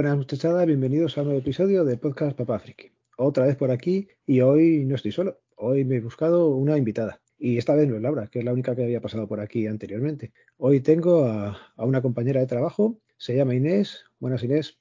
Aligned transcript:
Buenas 0.00 0.16
muchachadas, 0.16 0.64
bienvenidos 0.64 1.18
a 1.18 1.20
un 1.20 1.26
nuevo 1.26 1.40
episodio 1.42 1.84
de 1.84 1.98
Podcast 1.98 2.34
Papá 2.34 2.58
Friki. 2.58 2.90
Otra 3.18 3.44
vez 3.44 3.54
por 3.54 3.70
aquí 3.70 4.08
y 4.24 4.40
hoy 4.40 4.86
no 4.86 4.94
estoy 4.94 5.12
solo. 5.12 5.42
Hoy 5.56 5.84
me 5.84 5.96
he 5.96 6.00
buscado 6.00 6.48
una 6.48 6.78
invitada. 6.78 7.20
Y 7.36 7.58
esta 7.58 7.74
vez 7.74 7.86
no 7.86 7.96
es 7.96 8.00
Laura, 8.00 8.26
que 8.28 8.38
es 8.38 8.46
la 8.46 8.54
única 8.54 8.74
que 8.74 8.82
había 8.82 9.02
pasado 9.02 9.28
por 9.28 9.40
aquí 9.40 9.66
anteriormente. 9.66 10.32
Hoy 10.56 10.80
tengo 10.80 11.26
a, 11.26 11.74
a 11.76 11.84
una 11.84 12.00
compañera 12.00 12.40
de 12.40 12.46
trabajo, 12.46 12.96
se 13.18 13.36
llama 13.36 13.54
Inés. 13.54 14.06
Buenas 14.18 14.42
Inés. 14.42 14.78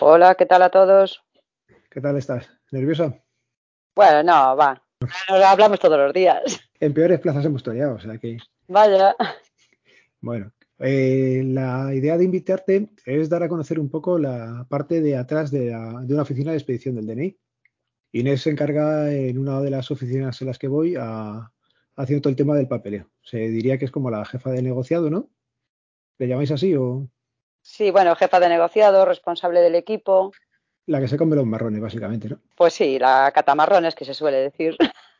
Hola, 0.00 0.34
¿qué 0.34 0.46
tal 0.46 0.62
a 0.62 0.70
todos? 0.70 1.22
¿Qué 1.90 2.00
tal 2.00 2.16
estás? 2.16 2.48
¿Nerviosa? 2.70 3.14
Bueno, 3.94 4.22
no, 4.22 4.56
va. 4.56 4.82
Nos 5.28 5.44
hablamos 5.44 5.78
todos 5.78 5.98
los 5.98 6.14
días. 6.14 6.58
En 6.80 6.94
peores 6.94 7.20
plazas 7.20 7.44
hemos 7.44 7.62
toreado, 7.62 7.96
o 7.96 8.00
sea 8.00 8.16
que. 8.16 8.38
Vaya. 8.66 9.14
Bueno, 10.22 10.52
eh, 10.78 11.42
la 11.44 11.94
idea 11.94 12.16
de 12.18 12.24
invitarte 12.24 12.90
es 13.04 13.28
dar 13.28 13.42
a 13.42 13.48
conocer 13.48 13.78
un 13.78 13.90
poco 13.90 14.18
la 14.18 14.66
parte 14.68 15.00
de 15.00 15.16
atrás 15.16 15.50
de, 15.50 15.70
la, 15.70 16.00
de 16.02 16.14
una 16.14 16.22
oficina 16.22 16.50
de 16.50 16.58
expedición 16.58 16.96
del 16.96 17.06
DNI. 17.06 17.38
Inés 18.12 18.42
se 18.42 18.50
encarga 18.50 19.12
en 19.12 19.38
una 19.38 19.60
de 19.60 19.70
las 19.70 19.90
oficinas 19.90 20.40
en 20.40 20.48
las 20.48 20.58
que 20.58 20.68
voy 20.68 20.96
a, 20.98 21.50
haciendo 21.96 22.22
todo 22.22 22.30
el 22.30 22.36
tema 22.36 22.56
del 22.56 22.68
papeleo. 22.68 23.10
Se 23.22 23.38
diría 23.38 23.78
que 23.78 23.86
es 23.86 23.90
como 23.90 24.10
la 24.10 24.24
jefa 24.24 24.50
de 24.50 24.62
negociado, 24.62 25.08
¿no? 25.10 25.30
¿Le 26.18 26.28
llamáis 26.28 26.50
así 26.50 26.74
o...? 26.74 27.08
Sí, 27.62 27.90
bueno, 27.90 28.16
jefa 28.16 28.40
de 28.40 28.48
negociado, 28.48 29.04
responsable 29.04 29.60
del 29.60 29.76
equipo. 29.76 30.32
La 30.86 31.00
que 31.00 31.08
se 31.08 31.16
come 31.16 31.36
los 31.36 31.46
marrones, 31.46 31.80
básicamente, 31.80 32.28
¿no? 32.28 32.40
Pues 32.56 32.74
sí, 32.74 32.98
la 32.98 33.30
catamarrones 33.32 33.94
que 33.94 34.04
se 34.04 34.14
suele 34.14 34.38
decir. 34.38 34.76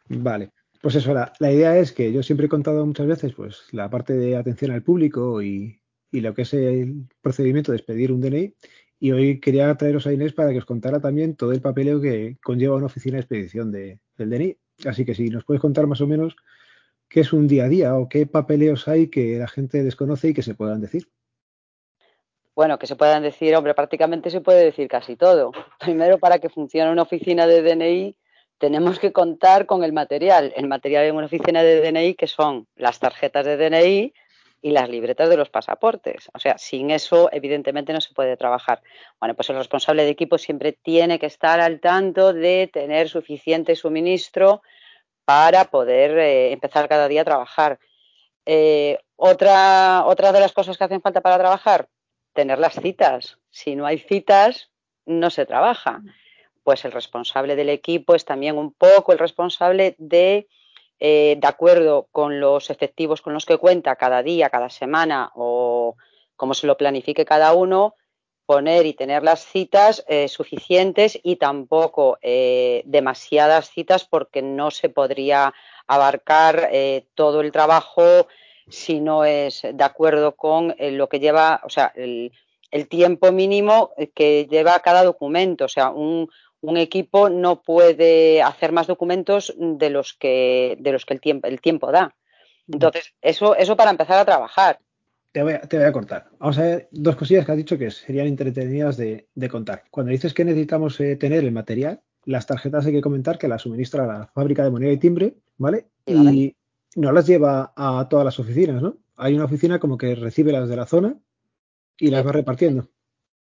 Vale. 0.09 0.51
Pues 0.83 0.97
eso, 0.97 1.15
la, 1.15 1.53
idea 1.53 1.79
es 1.79 1.93
que 1.93 2.13
yo 2.13 2.25
siempre 2.25 2.47
he 2.47 2.49
contado 2.49 2.85
muchas 2.85 3.07
veces 3.07 3.33
pues 3.35 3.69
la 3.71 3.89
parte 3.89 4.15
de 4.15 4.37
atención 4.37 4.73
al 4.73 4.83
público 4.83 5.41
y, 5.41 5.81
y, 6.11 6.21
lo 6.21 6.35
que 6.35 6.43
es 6.43 6.53
el 6.55 7.07
procedimiento 7.21 7.71
de 7.71 7.79
expedir 7.79 8.11
un 8.11 8.21
DNI. 8.21 8.53
Y 8.99 9.13
hoy 9.13 9.41
quería 9.41 9.73
traeros 9.77 10.09
a 10.09 10.13
Inés 10.13 10.33
para 10.33 10.51
que 10.51 10.59
os 10.59 10.65
contara 10.65 11.01
también 11.01 11.37
todo 11.37 11.53
el 11.53 11.61
papeleo 11.61 12.01
que 12.01 12.37
conlleva 12.43 12.77
una 12.77 12.87
oficina 12.87 13.15
de 13.15 13.21
expedición 13.21 13.71
de, 13.71 14.01
del 14.17 14.31
DNI. 14.31 14.59
Así 14.85 15.05
que 15.05 15.15
si 15.15 15.29
nos 15.29 15.45
puedes 15.45 15.61
contar 15.61 15.87
más 15.87 16.01
o 16.01 16.09
menos 16.09 16.35
qué 17.09 17.21
es 17.21 17.33
un 17.33 17.47
día 17.47 17.67
a 17.67 17.69
día 17.69 17.97
o 17.97 18.09
qué 18.09 18.27
papeleos 18.27 18.89
hay 18.89 19.09
que 19.09 19.39
la 19.39 19.47
gente 19.47 19.85
desconoce 19.85 20.31
y 20.31 20.35
que 20.35 20.43
se 20.43 20.57
puedan 20.57 20.81
decir. 20.81 21.09
Bueno, 22.57 22.77
que 22.81 22.89
se 22.89 22.97
puedan 22.97 23.23
decir, 23.23 23.55
hombre, 23.55 23.75
prácticamente 23.75 24.31
se 24.31 24.41
puede 24.41 24.65
decir 24.65 24.89
casi 24.89 25.15
todo. 25.15 25.53
Primero, 25.79 26.19
para 26.19 26.41
que 26.41 26.49
funcione 26.49 26.91
una 26.91 27.03
oficina 27.03 27.47
de 27.47 27.63
DNI, 27.63 28.17
tenemos 28.63 29.01
que 29.01 29.13
contar 29.13 29.67
con 29.67 29.83
el 29.83 29.93
material. 29.93 30.53
El 30.55 30.69
material 30.69 31.07
en 31.07 31.17
una 31.17 31.27
oficina 31.27 31.65
de 31.65 31.81
DNI, 31.81 32.15
que 32.15 32.29
son 32.29 32.69
las 32.77 33.01
tarjetas 33.01 33.45
de 33.45 33.57
DNI 33.57 34.15
y 34.61 34.71
las 34.71 34.89
libretas 34.89 35.29
de 35.29 35.37
los 35.37 35.51
pasaportes. 35.51 36.31
O 36.33 36.39
sea, 36.39 36.57
sin 36.59 36.93
eso, 36.93 37.29
evidentemente, 37.33 37.93
no 37.93 38.01
se 38.01 38.15
puede 38.15 38.37
trabajar. 38.37 38.81
Bueno, 39.19 39.35
pues 39.35 39.51
el 39.51 39.57
responsable 39.57 40.05
de 40.05 40.11
equipo 40.11 40.39
siempre 40.39 40.79
tiene 40.81 41.19
que 41.19 41.27
estar 41.27 41.59
al 41.59 41.81
tanto 41.81 42.33
de 42.33 42.71
tener 42.73 43.09
suficiente 43.09 43.75
suministro 43.75 44.63
para 45.25 45.65
poder 45.65 46.17
eh, 46.19 46.53
empezar 46.53 46.89
cada 46.89 47.09
día 47.09 47.23
a 47.23 47.25
trabajar. 47.25 47.81
Eh, 48.47 48.97
otra, 49.17 50.05
otra 50.07 50.31
de 50.31 50.39
las 50.39 50.53
cosas 50.53 50.79
que 50.79 50.85
hacen 50.85 51.03
falta 51.03 51.21
para 51.21 51.37
trabajar, 51.37 51.89
tener 52.33 52.61
las 52.61 52.75
citas. 52.75 53.41
Si 53.51 53.75
no 53.75 53.87
hay 53.87 53.99
citas, 53.99 54.71
no 55.05 55.31
se 55.31 55.47
trabaja. 55.47 56.01
Pues 56.65 56.85
el 56.85 56.93
responsable 56.93 57.57
del 57.57 57.71
equipo 57.71 58.15
es 58.15 58.25
también 58.25 58.57
un 58.57 58.73
poco 58.73 59.13
el 59.13 59.19
responsable 59.19 59.97
de, 59.99 60.49
eh, 61.01 61.37
de 61.41 61.49
acuerdo 61.49 62.07
con 62.13 62.39
los 62.39 62.71
efectivos 62.71 63.21
con 63.23 63.35
los 63.35 63.45
que 63.45 63.57
cuenta 63.57 63.97
cada 63.97 64.23
día, 64.23 64.51
cada 64.51 64.71
semana 64.71 65.33
o 65.35 65.97
como 66.37 66.55
se 66.55 66.69
lo 66.69 66.77
planifique 66.77 67.25
cada 67.25 67.53
uno, 67.55 67.97
poner 68.47 68.87
y 68.87 68.95
tener 68.95 69.25
las 69.25 69.45
citas 69.45 70.05
eh, 70.07 70.29
suficientes 70.29 71.19
y 71.23 71.37
tampoco 71.37 72.19
eh, 72.23 72.83
demasiadas 72.85 73.71
citas 73.71 74.05
porque 74.05 74.43
no 74.43 74.71
se 74.71 74.89
podría 74.89 75.53
abarcar 75.89 76.71
todo 77.15 77.41
el 77.41 77.51
trabajo 77.51 78.29
si 78.69 79.01
no 79.01 79.25
es 79.25 79.63
de 79.63 79.85
acuerdo 79.85 80.37
con 80.37 80.75
lo 80.79 81.09
que 81.09 81.19
lleva, 81.19 81.61
o 81.65 81.69
sea, 81.69 81.93
el, 81.97 82.33
el, 82.71 82.89
tiempo 82.89 83.33
mínimo 83.33 83.91
que 84.15 84.47
lleva 84.49 84.79
cada 84.79 85.03
documento. 85.05 85.65
O 85.65 85.69
sea, 85.69 85.91
un, 85.91 86.31
un, 86.63 86.77
equipo 86.77 87.29
no 87.29 87.63
puede 87.63 88.43
hacer 88.43 88.73
más 88.73 88.87
documentos 88.87 89.55
de 89.59 89.91
los 89.91 90.15
que, 90.15 90.77
de 90.81 90.93
los 90.93 91.05
que 91.05 91.15
el, 91.15 91.21
tiempo, 91.21 91.49
el 91.49 91.61
tiempo 91.61 91.93
da. 91.93 92.15
Entonces, 92.67 93.13
eso, 93.21 93.55
eso 93.57 93.77
para 93.77 93.91
empezar 93.91 94.19
a 94.19 94.25
trabajar. 94.25 94.79
Te 95.33 95.43
voy, 95.43 95.55
a, 95.55 95.61
te 95.61 95.77
voy, 95.79 95.87
a, 95.87 95.93
cortar. 95.93 96.29
Vamos 96.39 96.59
a 96.59 96.63
ver 96.63 96.89
dos 96.91 97.17
cosillas 97.17 97.45
que 97.45 97.53
has 97.53 97.59
dicho 97.59 97.79
que 97.79 97.91
serían 97.91 98.27
entretenidas 98.27 98.97
de, 98.97 99.29
de 99.35 99.49
contar. 99.49 99.85
Cuando 99.91 100.13
dices 100.13 100.35
que 100.35 100.45
necesitamos 100.45 101.01
eh, 101.01 101.17
tener 101.17 101.45
el 101.45 101.53
material, 101.53 102.03
las 102.25 102.47
tarjetas 102.47 102.87
hay 102.87 102.93
que 102.93 103.01
comentar 103.01 103.39
que 103.39 103.49
las 103.49 103.63
suministra 103.63 104.07
la 104.07 104.27
fábrica 104.29 104.63
de 104.63 104.71
moneda 104.71 104.93
y 104.93 104.99
timbre, 104.99 105.35
¿vale? 105.57 105.87
Sí, 106.07 106.15
¿vale? 106.15 106.33
Y 106.33 106.57
no 106.97 107.13
las 107.13 107.27
lleva 107.27 107.73
a 107.77 108.07
todas 108.09 108.25
las 108.25 108.39
oficinas, 108.39 108.83
¿no? 108.83 108.99
Hay 109.17 109.35
una 109.35 109.45
oficina 109.45 109.79
como 109.79 109.99
que 109.99 110.15
recibe 110.15 110.53
las 110.53 110.69
de 110.69 110.77
la 110.77 110.87
zona 110.87 111.17
y 111.99 112.11
las 112.11 112.27
va 112.27 112.33
repartiendo. 112.33 112.89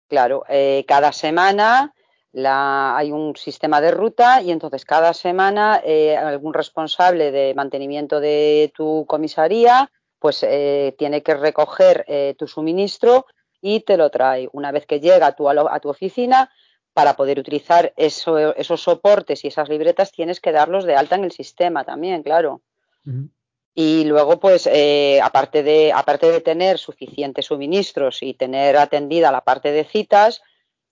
Claro, 0.07 0.43
eh, 0.49 0.85
cada 0.87 1.11
semana 1.11 1.93
la, 2.33 2.97
hay 2.97 3.11
un 3.11 3.35
sistema 3.35 3.79
de 3.79 3.91
ruta 3.91 4.41
y 4.41 4.51
entonces 4.51 4.85
cada 4.85 5.13
semana 5.13 5.81
eh, 5.83 6.17
algún 6.17 6.53
responsable 6.53 7.31
de 7.31 7.53
mantenimiento 7.53 8.19
de 8.19 8.73
tu 8.75 9.05
comisaría 9.07 9.89
pues 10.19 10.43
eh, 10.43 10.95
tiene 10.97 11.21
que 11.21 11.35
recoger 11.35 12.05
eh, 12.07 12.35
tu 12.37 12.47
suministro 12.47 13.25
y 13.61 13.81
te 13.81 13.97
lo 13.97 14.09
trae. 14.09 14.49
Una 14.51 14.71
vez 14.71 14.85
que 14.85 14.99
llega 14.99 15.27
a 15.27 15.31
tu, 15.33 15.49
a 15.49 15.79
tu 15.79 15.89
oficina, 15.89 16.49
para 16.93 17.15
poder 17.15 17.39
utilizar 17.39 17.93
eso, 17.97 18.55
esos 18.55 18.81
soportes 18.81 19.43
y 19.43 19.47
esas 19.47 19.67
libretas, 19.67 20.11
tienes 20.11 20.39
que 20.39 20.51
darlos 20.51 20.85
de 20.85 20.95
alta 20.95 21.15
en 21.15 21.23
el 21.23 21.31
sistema 21.31 21.83
también, 21.83 22.23
claro. 22.23 22.61
Uh 23.05 23.09
-huh. 23.09 23.29
Y 23.75 24.05
luego, 24.05 24.39
pues, 24.39 24.69
eh, 24.71 25.19
aparte, 25.23 25.63
de, 25.63 25.91
aparte 25.91 26.31
de 26.31 26.41
tener 26.41 26.77
suficientes 26.77 27.45
suministros 27.45 28.21
y 28.21 28.35
tener 28.35 28.77
atendida 28.77 29.31
la 29.31 29.41
parte 29.41 29.71
de 29.71 29.83
citas, 29.83 30.43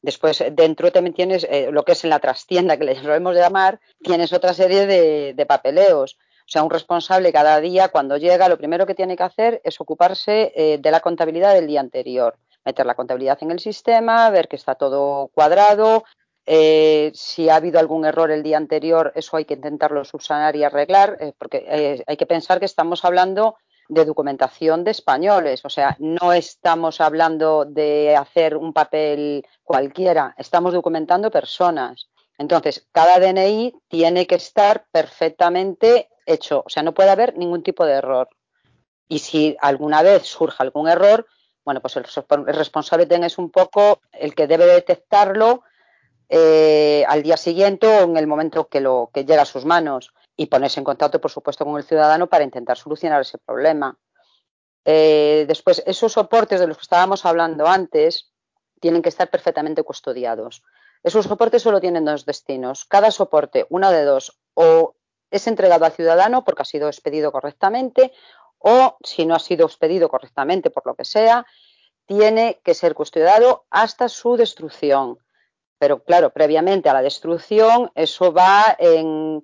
después 0.01 0.43
dentro 0.51 0.91
también 0.91 1.13
tienes 1.13 1.45
eh, 1.49 1.69
lo 1.71 1.83
que 1.83 1.93
es 1.93 2.03
en 2.03 2.09
la 2.09 2.19
trastienda, 2.19 2.77
que 2.77 2.85
le 2.85 2.95
solemos 3.01 3.35
llamar, 3.35 3.79
tienes 4.01 4.33
otra 4.33 4.53
serie 4.53 4.85
de, 4.85 5.33
de 5.33 5.45
papeleos. 5.45 6.17
O 6.41 6.51
sea, 6.51 6.63
un 6.63 6.69
responsable 6.69 7.31
cada 7.31 7.61
día, 7.61 7.87
cuando 7.87 8.17
llega, 8.17 8.49
lo 8.49 8.57
primero 8.57 8.85
que 8.85 8.93
tiene 8.93 9.15
que 9.15 9.23
hacer 9.23 9.61
es 9.63 9.79
ocuparse 9.79 10.51
eh, 10.53 10.79
de 10.79 10.91
la 10.91 10.99
contabilidad 10.99 11.53
del 11.53 11.65
día 11.65 11.79
anterior. 11.79 12.37
Meter 12.65 12.85
la 12.85 12.95
contabilidad 12.95 13.37
en 13.41 13.51
el 13.51 13.59
sistema, 13.61 14.29
ver 14.29 14.49
que 14.49 14.57
está 14.57 14.75
todo 14.75 15.29
cuadrado. 15.33 16.03
Eh, 16.45 17.11
si 17.15 17.47
ha 17.47 17.55
habido 17.55 17.79
algún 17.79 18.03
error 18.03 18.31
el 18.31 18.43
día 18.43 18.57
anterior, 18.57 19.13
eso 19.15 19.37
hay 19.37 19.45
que 19.45 19.53
intentarlo 19.53 20.03
subsanar 20.03 20.57
y 20.57 20.65
arreglar, 20.65 21.17
eh, 21.21 21.31
porque 21.37 22.03
hay 22.05 22.17
que 22.17 22.25
pensar 22.25 22.59
que 22.59 22.65
estamos 22.65 23.05
hablando 23.05 23.55
de 23.91 24.05
documentación 24.05 24.85
de 24.85 24.91
españoles. 24.91 25.65
O 25.65 25.69
sea, 25.69 25.97
no 25.99 26.31
estamos 26.31 27.01
hablando 27.01 27.65
de 27.65 28.15
hacer 28.15 28.55
un 28.55 28.71
papel 28.71 29.45
cualquiera, 29.63 30.33
estamos 30.37 30.73
documentando 30.73 31.29
personas. 31.29 32.09
Entonces, 32.37 32.87
cada 32.93 33.19
DNI 33.19 33.75
tiene 33.89 34.25
que 34.27 34.35
estar 34.35 34.85
perfectamente 34.91 36.09
hecho, 36.25 36.63
o 36.65 36.69
sea, 36.69 36.83
no 36.83 36.93
puede 36.93 37.09
haber 37.09 37.37
ningún 37.37 37.63
tipo 37.63 37.85
de 37.85 37.93
error. 37.93 38.29
Y 39.09 39.19
si 39.19 39.57
alguna 39.59 40.01
vez 40.01 40.23
surge 40.23 40.63
algún 40.63 40.87
error, 40.87 41.27
bueno, 41.65 41.81
pues 41.81 41.97
el, 41.97 42.05
responsable 42.45 43.07
es 43.09 43.37
un 43.37 43.51
poco 43.51 43.99
el 44.13 44.33
que 44.33 44.47
debe 44.47 44.65
detectarlo 44.65 45.63
eh, 46.29 47.03
al 47.09 47.23
día 47.23 47.35
siguiente 47.35 47.87
o 47.87 48.03
en 48.03 48.15
el 48.15 48.25
momento 48.25 48.69
que, 48.69 48.79
lo, 48.79 49.09
que 49.13 49.25
llega 49.25 49.41
a 49.41 49.45
sus 49.45 49.65
manos 49.65 50.13
y 50.35 50.47
ponerse 50.47 50.79
en 50.79 50.83
contacto, 50.83 51.19
por 51.19 51.31
supuesto, 51.31 51.65
con 51.65 51.77
el 51.77 51.83
ciudadano 51.83 52.27
para 52.27 52.43
intentar 52.43 52.77
solucionar 52.77 53.21
ese 53.21 53.37
problema. 53.37 53.97
Eh, 54.85 55.45
después, 55.47 55.83
esos 55.85 56.13
soportes 56.13 56.59
de 56.59 56.67
los 56.67 56.77
que 56.77 56.83
estábamos 56.83 57.25
hablando 57.25 57.67
antes 57.67 58.31
tienen 58.79 59.01
que 59.01 59.09
estar 59.09 59.29
perfectamente 59.29 59.83
custodiados. 59.83 60.63
Esos 61.03 61.25
soportes 61.25 61.61
solo 61.61 61.79
tienen 61.79 62.05
dos 62.05 62.25
destinos. 62.25 62.85
Cada 62.85 63.11
soporte, 63.11 63.65
una 63.69 63.91
de 63.91 64.03
dos, 64.03 64.39
o 64.53 64.95
es 65.29 65.47
entregado 65.47 65.85
al 65.85 65.91
ciudadano 65.91 66.43
porque 66.43 66.63
ha 66.63 66.65
sido 66.65 66.87
expedido 66.87 67.31
correctamente 67.31 68.11
o 68.59 68.97
si 69.03 69.25
no 69.25 69.35
ha 69.35 69.39
sido 69.39 69.65
expedido 69.65 70.09
correctamente 70.09 70.69
por 70.69 70.85
lo 70.85 70.95
que 70.95 71.05
sea, 71.05 71.45
tiene 72.05 72.59
que 72.63 72.73
ser 72.73 72.93
custodiado 72.93 73.65
hasta 73.69 74.09
su 74.09 74.35
destrucción. 74.35 75.17
Pero 75.79 76.03
claro, 76.03 76.31
previamente 76.31 76.89
a 76.89 76.93
la 76.93 77.01
destrucción, 77.01 77.91
eso 77.95 78.31
va 78.33 78.75
en. 78.77 79.43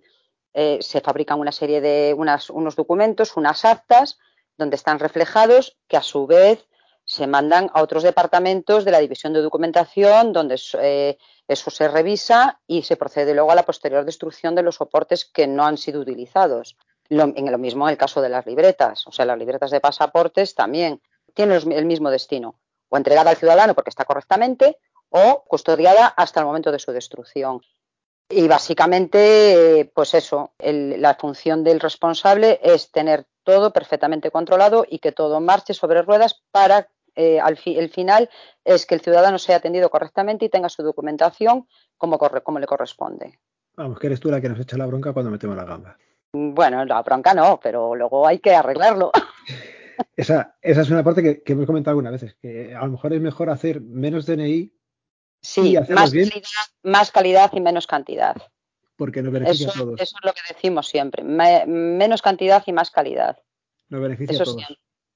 Eh, 0.60 0.80
se 0.82 1.02
fabrican 1.02 1.40
una 1.40 1.52
serie 1.52 1.82
de 1.82 2.16
unos 2.16 2.76
documentos, 2.76 3.38
unas 3.38 3.64
actas, 3.64 4.18
donde 4.58 4.76
están 4.76 4.98
reflejados 4.98 5.78
que 5.88 5.98
a 5.98 6.02
su 6.02 6.26
vez 6.26 6.68
se 7.06 7.28
mandan 7.28 7.70
a 7.76 7.84
otros 7.84 8.02
departamentos 8.02 8.84
de 8.84 8.90
la 8.90 8.98
división 8.98 9.34
de 9.34 9.44
documentación, 9.44 10.34
donde 10.34 10.60
eh, 10.82 11.20
eso 11.48 11.70
se 11.70 11.88
revisa 11.88 12.60
y 12.66 12.82
se 12.82 12.96
procede 12.96 13.36
luego 13.36 13.52
a 13.52 13.56
la 13.56 13.68
posterior 13.68 14.04
destrucción 14.04 14.56
de 14.56 14.64
los 14.64 14.78
soportes 14.78 15.26
que 15.26 15.46
no 15.46 15.64
han 15.64 15.78
sido 15.78 16.02
utilizados. 16.02 16.76
Lo, 17.08 17.26
en 17.26 17.52
lo 17.52 17.60
mismo 17.60 17.88
en 17.88 17.92
el 17.92 17.98
caso 18.00 18.20
de 18.24 18.30
las 18.30 18.48
libretas, 18.48 19.06
o 19.06 19.12
sea, 19.12 19.26
las 19.26 19.38
libretas 19.38 19.70
de 19.70 19.80
pasaportes 19.80 20.56
también 20.56 21.04
tienen 21.36 21.72
el 21.72 21.86
mismo 21.86 22.10
destino, 22.10 22.56
o 22.90 22.98
entregada 22.98 23.30
al 23.30 23.38
ciudadano 23.38 23.76
porque 23.76 23.92
está 23.92 24.06
correctamente, 24.06 24.80
o 25.10 25.44
custodiada 25.48 26.08
hasta 26.08 26.40
el 26.40 26.48
momento 26.48 26.72
de 26.72 26.80
su 26.80 26.92
destrucción. 26.92 27.62
Y 28.30 28.48
básicamente, 28.48 29.90
pues 29.96 30.14
eso, 30.14 30.54
la 30.60 31.16
función 31.16 31.64
del 31.64 31.80
responsable 31.80 32.60
es 32.62 32.92
tener 32.92 33.26
todo 33.44 33.72
perfectamente 33.72 34.32
controlado 34.32 34.86
y 34.90 35.00
que 35.00 35.14
todo 35.14 35.40
marche 35.40 35.74
sobre 35.74 36.02
ruedas 36.02 36.44
para 36.52 36.90
eh, 37.16 37.40
al 37.40 37.58
el 37.66 37.90
final 37.90 38.30
es 38.64 38.86
que 38.86 38.94
el 38.94 39.02
ciudadano 39.02 39.40
sea 39.40 39.56
atendido 39.56 39.90
correctamente 39.90 40.46
y 40.46 40.50
tenga 40.50 40.70
su 40.70 40.84
documentación 40.84 41.68
como, 41.98 42.20
como 42.20 42.60
le 42.60 42.68
corresponde. 42.68 43.40
Vamos, 43.76 43.98
que 44.00 44.08
eres 44.08 44.20
tú 44.20 44.30
la 44.30 44.40
que 44.40 44.50
nos 44.50 44.60
echa 44.60 44.78
la 44.78 44.86
bronca 44.86 45.14
cuando 45.14 45.32
metemos 45.32 45.56
la 45.56 45.64
gamba. 45.64 45.98
Bueno, 46.34 46.86
la 46.86 47.02
bronca 47.02 47.34
no, 47.34 47.60
pero 47.62 47.96
luego 47.96 48.28
hay 48.28 48.40
que 48.40 48.54
arreglarlo. 48.54 49.12
Esa, 50.16 50.56
esa 50.62 50.82
es 50.82 50.92
una 50.92 51.04
parte 51.04 51.44
que, 51.44 51.54
hemos 51.54 51.66
comentado 51.66 51.94
algunas 51.94 52.12
veces, 52.12 52.36
que 52.40 52.76
a 52.76 52.86
lo 52.86 52.92
mejor 52.92 53.14
es 53.14 53.22
mejor 53.22 53.50
hacer 53.50 53.82
menos 53.82 54.28
DNI. 54.28 54.72
Sí, 55.48 55.78
más, 55.90 56.12
calidad, 56.12 56.42
más 56.84 57.12
calidad 57.12 57.52
y 57.54 57.62
menos 57.62 57.88
cantidad. 57.88 58.36
Porque 58.98 59.22
nos 59.22 59.32
beneficia 59.32 59.70
a 59.70 59.74
todos. 59.74 60.02
Eso 60.02 60.18
es 60.20 60.26
lo 60.26 60.34
que 60.34 60.42
decimos 60.54 60.90
siempre, 60.90 61.24
menos 61.24 62.22
cantidad 62.22 62.62
y 62.66 62.74
más 62.74 62.92
calidad. 62.92 63.38
Nos 63.88 64.02
beneficia 64.02 64.42
a 64.42 64.44
todos, 64.44 64.66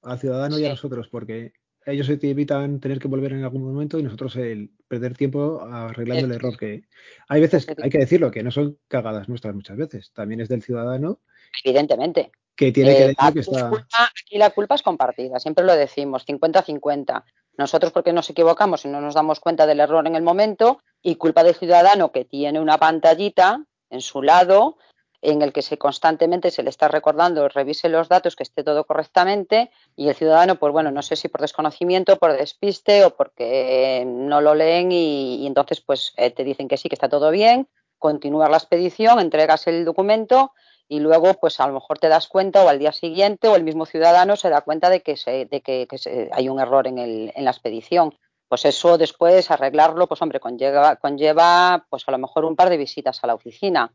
al 0.00 0.18
ciudadano 0.18 0.58
y 0.58 0.64
a 0.64 0.70
nosotros, 0.70 1.08
porque 1.08 1.52
ellos 1.84 2.06
se 2.06 2.14
evitan 2.14 2.80
tener 2.80 2.98
que 2.98 3.08
volver 3.08 3.34
en 3.34 3.44
algún 3.44 3.62
momento 3.62 3.98
y 3.98 4.04
nosotros 4.04 4.34
el 4.36 4.70
perder 4.88 5.14
tiempo 5.14 5.60
arreglando 5.62 6.24
el 6.24 6.32
error 6.32 6.56
que 6.56 6.84
hay 7.28 7.40
veces, 7.42 7.66
hay 7.82 7.90
que 7.90 7.98
decirlo, 7.98 8.30
que 8.30 8.42
no 8.42 8.50
son 8.50 8.78
cagadas 8.88 9.28
nuestras 9.28 9.54
muchas 9.54 9.76
veces, 9.76 10.12
también 10.14 10.40
es 10.40 10.48
del 10.48 10.62
ciudadano. 10.62 11.20
Evidentemente. 11.62 12.32
Que 12.56 12.72
tiene 12.72 12.96
que 12.96 13.04
eh, 13.04 13.06
decir 13.08 13.34
que 13.34 13.40
está... 13.40 13.68
aquí 13.68 14.38
la 14.38 14.48
culpa 14.48 14.76
es 14.76 14.82
compartida, 14.82 15.38
siempre 15.38 15.64
lo 15.64 15.74
decimos, 15.74 16.26
50-50. 16.26 17.22
Nosotros 17.56 17.92
porque 17.92 18.12
nos 18.12 18.30
equivocamos 18.30 18.84
y 18.84 18.88
no 18.88 19.00
nos 19.00 19.14
damos 19.14 19.40
cuenta 19.40 19.66
del 19.66 19.80
error 19.80 20.06
en 20.06 20.16
el 20.16 20.22
momento 20.22 20.80
y 21.02 21.16
culpa 21.16 21.44
del 21.44 21.54
ciudadano 21.54 22.12
que 22.12 22.24
tiene 22.24 22.60
una 22.60 22.78
pantallita 22.78 23.64
en 23.90 24.00
su 24.00 24.22
lado 24.22 24.78
en 25.22 25.40
el 25.40 25.52
que 25.52 25.62
se 25.62 25.78
constantemente 25.78 26.50
se 26.50 26.64
le 26.64 26.70
está 26.70 26.88
recordando, 26.88 27.48
revise 27.48 27.88
los 27.88 28.08
datos, 28.08 28.34
que 28.34 28.42
esté 28.42 28.64
todo 28.64 28.84
correctamente, 28.84 29.70
y 29.94 30.08
el 30.08 30.16
ciudadano, 30.16 30.56
pues 30.56 30.72
bueno, 30.72 30.90
no 30.90 31.00
sé 31.00 31.14
si 31.14 31.28
por 31.28 31.40
desconocimiento, 31.40 32.16
por 32.16 32.36
despiste 32.36 33.04
o 33.04 33.14
porque 33.14 34.02
no 34.04 34.40
lo 34.40 34.56
leen 34.56 34.90
y, 34.90 35.46
entonces 35.46 35.80
pues 35.80 36.12
eh, 36.16 36.30
te 36.30 36.42
dicen 36.42 36.66
que 36.66 36.76
sí, 36.76 36.88
que 36.88 36.96
está 36.96 37.08
todo 37.08 37.30
bien, 37.30 37.68
continúas 37.98 38.50
la 38.50 38.56
expedición, 38.56 39.20
entregas 39.20 39.68
el 39.68 39.84
documento 39.84 40.52
y 40.88 41.00
luego 41.00 41.34
pues 41.34 41.60
a 41.60 41.66
lo 41.66 41.74
mejor 41.74 41.98
te 41.98 42.08
das 42.08 42.28
cuenta 42.28 42.64
o 42.64 42.68
al 42.68 42.78
día 42.78 42.92
siguiente 42.92 43.48
o 43.48 43.56
el 43.56 43.64
mismo 43.64 43.86
ciudadano 43.86 44.36
se 44.36 44.50
da 44.50 44.60
cuenta 44.60 44.90
de 44.90 45.00
que, 45.02 45.16
se, 45.16 45.46
de 45.46 45.60
que, 45.60 45.86
hay 46.32 46.48
un 46.48 46.60
error 46.60 46.86
en, 46.86 46.98
el, 46.98 47.32
en 47.34 47.44
la 47.44 47.50
expedición 47.50 48.14
pues 48.52 48.66
eso 48.66 48.98
después 48.98 49.50
arreglarlo, 49.50 50.06
pues 50.06 50.20
hombre, 50.20 50.38
conlleva, 50.38 50.96
conlleva 50.96 51.86
pues 51.88 52.04
a 52.06 52.10
lo 52.10 52.18
mejor 52.18 52.44
un 52.44 52.54
par 52.54 52.68
de 52.68 52.76
visitas 52.76 53.24
a 53.24 53.26
la 53.26 53.34
oficina 53.34 53.90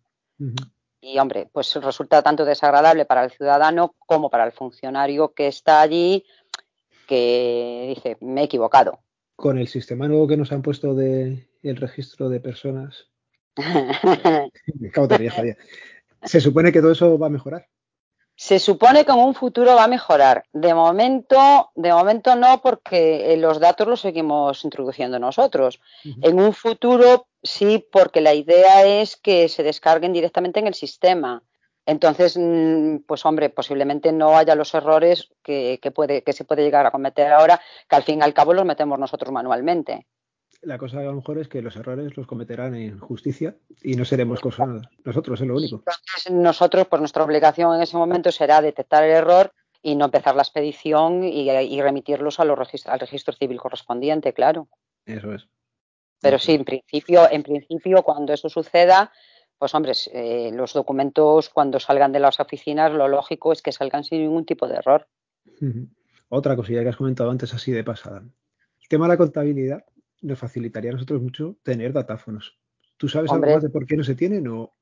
y 0.99 1.19
hombre, 1.19 1.47
pues 1.51 1.75
resulta 1.75 2.23
tanto 2.23 2.43
desagradable 2.43 3.05
para 3.05 3.23
el 3.23 3.29
ciudadano 3.29 3.93
como 3.99 4.31
para 4.31 4.45
el 4.45 4.51
funcionario 4.51 5.31
que 5.35 5.45
está 5.45 5.81
allí 5.81 6.25
que 7.07 7.93
dice, 7.95 8.17
me 8.19 8.41
he 8.41 8.45
equivocado. 8.45 8.99
Con 9.35 9.59
el 9.59 9.67
sistema 9.67 10.07
nuevo 10.07 10.27
que 10.27 10.37
nos 10.37 10.51
han 10.51 10.63
puesto 10.63 10.95
de 10.95 11.47
el 11.61 11.75
registro 11.75 12.27
de 12.27 12.39
personas. 12.39 13.09
Se 16.27 16.41
supone 16.41 16.71
que 16.71 16.81
todo 16.81 16.91
eso 16.91 17.17
va 17.17 17.27
a 17.27 17.31
mejorar. 17.31 17.67
Se 18.35 18.59
supone 18.59 19.03
que 19.03 19.11
en 19.11 19.17
un 19.17 19.33
futuro 19.33 19.75
va 19.75 19.85
a 19.85 19.87
mejorar. 19.87 20.43
De 20.53 20.73
momento, 20.75 21.71
de 21.73 21.91
momento 21.91 22.35
no, 22.35 22.61
porque 22.61 23.33
eh, 23.33 23.37
los 23.37 23.59
datos 23.59 23.87
los 23.87 24.01
seguimos 24.01 24.63
introduciendo 24.63 25.17
nosotros. 25.17 25.79
En 26.21 26.39
un 26.39 26.53
futuro 26.53 27.27
sí, 27.41 27.83
porque 27.91 28.21
la 28.21 28.35
idea 28.35 28.85
es 28.85 29.17
que 29.17 29.49
se 29.49 29.63
descarguen 29.63 30.13
directamente 30.13 30.59
en 30.59 30.67
el 30.67 30.75
sistema. 30.75 31.41
Entonces, 31.87 32.37
mm, 32.37 32.97
pues 33.07 33.25
hombre, 33.25 33.49
posiblemente 33.49 34.11
no 34.11 34.37
haya 34.37 34.53
los 34.53 34.71
errores 34.75 35.29
que, 35.41 35.79
puede, 35.95 36.21
que 36.21 36.33
se 36.33 36.43
puede 36.43 36.63
llegar 36.63 36.85
a 36.85 36.91
cometer 36.91 37.31
ahora, 37.31 37.59
que 37.89 37.95
al 37.95 38.03
fin 38.03 38.19
y 38.19 38.21
al 38.21 38.35
cabo 38.35 38.53
los 38.53 38.65
metemos 38.65 38.99
nosotros 38.99 39.31
manualmente 39.31 40.05
la 40.61 40.77
cosa 40.77 40.99
a 40.99 41.03
lo 41.03 41.13
mejor 41.13 41.37
es 41.37 41.47
que 41.47 41.61
los 41.61 41.75
errores 41.75 42.17
los 42.17 42.27
cometerán 42.27 42.75
en 42.75 42.99
justicia 42.99 43.55
y 43.81 43.95
no 43.95 44.05
seremos 44.05 44.39
cosas 44.39 44.81
nosotros, 45.03 45.41
es 45.41 45.47
lo 45.47 45.55
único. 45.55 45.83
nosotros, 46.31 46.87
pues 46.87 46.99
nuestra 46.99 47.23
obligación 47.23 47.75
en 47.75 47.81
ese 47.81 47.97
momento 47.97 48.31
será 48.31 48.61
detectar 48.61 49.03
el 49.03 49.11
error 49.11 49.53
y 49.81 49.95
no 49.95 50.05
empezar 50.05 50.35
la 50.35 50.41
expedición 50.41 51.23
y, 51.23 51.81
remitirlos 51.81 52.39
a 52.39 52.45
los 52.45 52.87
al 52.87 52.99
registro 52.99 53.33
civil 53.33 53.59
correspondiente, 53.59 54.33
claro. 54.33 54.67
Eso 55.05 55.33
es. 55.33 55.47
Pero 56.19 56.39
sí, 56.39 56.53
en 56.53 56.65
principio, 56.65 57.29
en 57.31 57.43
principio, 57.43 58.01
cuando 58.01 58.33
eso 58.33 58.49
suceda, 58.49 59.11
pues 59.57 59.73
hombre, 59.75 59.93
eh, 60.13 60.51
los 60.53 60.73
documentos 60.73 61.49
cuando 61.49 61.79
salgan 61.79 62.11
de 62.11 62.19
las 62.19 62.39
oficinas, 62.39 62.91
lo 62.91 63.07
lógico 63.07 63.51
es 63.51 63.61
que 63.61 63.71
salgan 63.71 64.03
sin 64.03 64.21
ningún 64.21 64.45
tipo 64.45 64.67
de 64.67 64.75
error. 64.75 65.07
Otra 66.29 66.55
cosilla 66.55 66.81
que 66.81 66.89
has 66.89 66.97
comentado 66.97 67.29
antes 67.29 67.53
así 67.53 67.71
de 67.71 67.83
pasada. 67.83 68.19
El 68.19 68.87
tema 68.89 69.05
de 69.05 69.13
la 69.13 69.17
contabilidad 69.17 69.85
nos 70.21 70.39
facilitaría 70.39 70.91
a 70.91 70.93
nosotros 70.93 71.21
mucho 71.21 71.57
tener 71.63 71.93
datáfonos. 71.93 72.59
¿Tú 72.97 73.07
sabes 73.07 73.31
algo 73.31 73.47
más 73.47 73.63
de 73.63 73.69
por 73.69 73.85
qué 73.85 73.95
no 73.95 74.03
se 74.03 74.15
tienen 74.15 74.47
o...? 74.47 74.73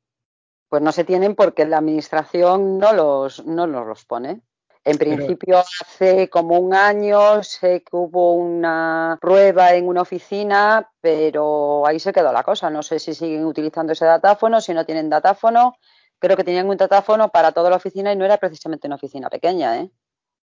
Pues 0.69 0.81
no 0.81 0.91
se 0.91 1.03
tienen 1.03 1.35
porque 1.35 1.65
la 1.65 1.77
administración 1.77 2.79
no 2.79 2.93
los, 2.93 3.45
no 3.45 3.67
nos 3.67 3.85
los 3.85 4.05
pone. 4.05 4.41
En 4.83 4.97
principio, 4.97 5.57
hace 5.57 6.29
como 6.29 6.59
un 6.59 6.75
año 6.75 7.41
sé 7.41 7.81
que 7.81 7.95
hubo 7.95 8.33
una 8.33 9.17
prueba 9.19 9.73
en 9.73 9.87
una 9.87 10.01
oficina, 10.01 10.91
pero 11.01 11.87
ahí 11.87 11.99
se 11.99 12.13
quedó 12.13 12.31
la 12.31 12.43
cosa. 12.43 12.69
No 12.69 12.83
sé 12.83 12.99
si 12.99 13.15
siguen 13.15 13.45
utilizando 13.45 13.93
ese 13.93 14.05
datáfono, 14.05 14.61
si 14.61 14.75
no 14.75 14.85
tienen 14.85 15.09
datáfono. 15.09 15.75
Creo 16.19 16.37
que 16.37 16.43
tenían 16.43 16.69
un 16.69 16.77
datáfono 16.77 17.29
para 17.29 17.51
toda 17.51 17.71
la 17.71 17.77
oficina 17.77 18.13
y 18.13 18.15
no 18.15 18.25
era 18.25 18.37
precisamente 18.37 18.85
una 18.85 18.97
oficina 18.97 19.27
pequeña, 19.27 19.81
¿eh? 19.81 19.89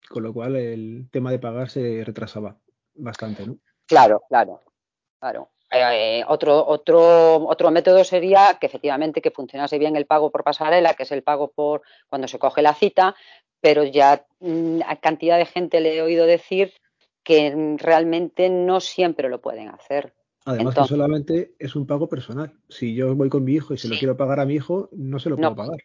Con 0.08 0.24
lo 0.24 0.32
cual 0.32 0.56
el 0.56 1.08
tema 1.12 1.30
de 1.30 1.38
pagar 1.38 1.70
se 1.70 2.02
retrasaba 2.04 2.58
bastante, 2.94 3.46
¿no? 3.46 3.58
Claro, 3.86 4.24
claro. 4.28 4.60
Claro. 5.22 5.50
Eh, 5.70 6.24
otro, 6.26 6.66
otro, 6.66 7.46
otro 7.46 7.70
método 7.70 8.02
sería 8.02 8.58
que 8.60 8.66
efectivamente 8.66 9.22
que 9.22 9.30
funcionase 9.30 9.78
bien 9.78 9.94
el 9.94 10.04
pago 10.04 10.32
por 10.32 10.42
pasarela, 10.42 10.94
que 10.94 11.04
es 11.04 11.12
el 11.12 11.22
pago 11.22 11.52
por 11.52 11.82
cuando 12.08 12.26
se 12.26 12.40
coge 12.40 12.60
la 12.60 12.74
cita, 12.74 13.14
pero 13.60 13.84
ya 13.84 14.26
mm, 14.40 14.80
a 14.84 14.96
cantidad 14.96 15.38
de 15.38 15.46
gente 15.46 15.80
le 15.80 15.96
he 15.96 16.02
oído 16.02 16.26
decir 16.26 16.72
que 17.22 17.76
realmente 17.78 18.50
no 18.50 18.80
siempre 18.80 19.28
lo 19.28 19.40
pueden 19.40 19.68
hacer. 19.68 20.12
Además 20.44 20.74
que 20.74 20.84
solamente 20.86 21.54
es 21.60 21.76
un 21.76 21.86
pago 21.86 22.08
personal. 22.08 22.52
Si 22.68 22.96
yo 22.96 23.14
voy 23.14 23.28
con 23.28 23.44
mi 23.44 23.52
hijo 23.52 23.74
y 23.74 23.78
se 23.78 23.86
lo 23.86 23.96
quiero 23.96 24.16
pagar 24.16 24.40
a 24.40 24.44
mi 24.44 24.54
hijo, 24.54 24.88
no 24.90 25.20
se 25.20 25.30
lo 25.30 25.36
puedo 25.36 25.54
pagar. 25.54 25.78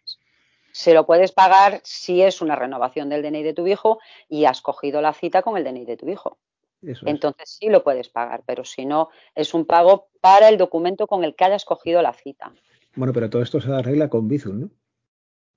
Se 0.72 0.94
lo 0.94 1.06
puedes 1.06 1.30
pagar 1.30 1.80
si 1.84 2.22
es 2.22 2.42
una 2.42 2.56
renovación 2.56 3.08
del 3.08 3.22
DNI 3.22 3.44
de 3.44 3.54
tu 3.54 3.68
hijo 3.68 4.00
y 4.28 4.46
has 4.46 4.62
cogido 4.62 5.00
la 5.00 5.12
cita 5.12 5.42
con 5.42 5.56
el 5.56 5.62
DNI 5.62 5.84
de 5.84 5.96
tu 5.96 6.08
hijo. 6.08 6.38
Entonces 6.82 7.56
sí 7.58 7.68
lo 7.68 7.82
puedes 7.82 8.08
pagar, 8.08 8.42
pero 8.46 8.64
si 8.64 8.86
no, 8.86 9.10
es 9.34 9.54
un 9.54 9.64
pago 9.64 10.08
para 10.20 10.48
el 10.48 10.58
documento 10.58 11.06
con 11.06 11.24
el 11.24 11.34
que 11.34 11.44
hayas 11.44 11.64
cogido 11.64 12.02
la 12.02 12.12
cita. 12.12 12.52
Bueno, 12.94 13.12
pero 13.12 13.28
todo 13.30 13.42
esto 13.42 13.60
se 13.60 13.72
arregla 13.72 14.08
con 14.08 14.28
Bizum, 14.28 14.60
¿no? 14.60 14.70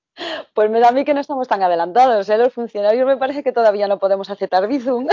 pues 0.54 0.70
me 0.70 0.80
da 0.80 0.90
a 0.90 0.92
mí 0.92 1.06
que 1.06 1.14
no 1.14 1.22
estamos 1.22 1.48
tan 1.48 1.64
adelantados. 1.64 2.28
¿eh? 2.30 2.38
Los 2.38 2.54
funcionarios 2.54 3.08
me 3.08 3.18
parece 3.18 3.44
que 3.44 3.52
todavía 3.52 3.88
no 3.88 4.00
podemos 4.00 4.30
aceptar 4.30 4.68
Bizum. 4.68 5.08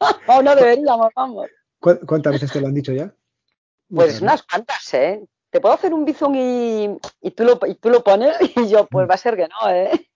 o 0.28 0.42
no 0.42 0.54
deberíamos, 0.54 1.08
vamos. 1.14 1.46
¿Cuántas 1.80 2.34
veces 2.34 2.52
te 2.52 2.60
lo 2.60 2.68
han 2.68 2.74
dicho 2.74 2.92
ya? 2.92 3.14
Pues 3.88 4.20
unas 4.22 4.42
cuantas, 4.42 4.94
¿eh? 4.94 5.22
Te 5.50 5.60
puedo 5.60 5.74
hacer 5.74 5.92
un 5.94 6.04
Bizum 6.04 6.34
y, 6.34 6.98
y, 7.20 7.30
tú 7.30 7.44
lo, 7.44 7.60
y 7.66 7.74
tú 7.74 7.90
lo 7.90 8.02
pones 8.02 8.36
y 8.56 8.68
yo, 8.68 8.86
pues 8.86 9.06
mm. 9.06 9.10
va 9.10 9.14
a 9.14 9.18
ser 9.18 9.36
que 9.36 9.48
no, 9.48 9.70
¿eh? 9.70 10.10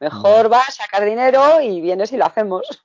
Mejor 0.00 0.48
vas, 0.48 0.68
a 0.68 0.72
sacar 0.72 1.04
dinero 1.04 1.60
y 1.60 1.80
vienes 1.80 2.12
y 2.12 2.16
lo 2.16 2.26
hacemos. 2.26 2.84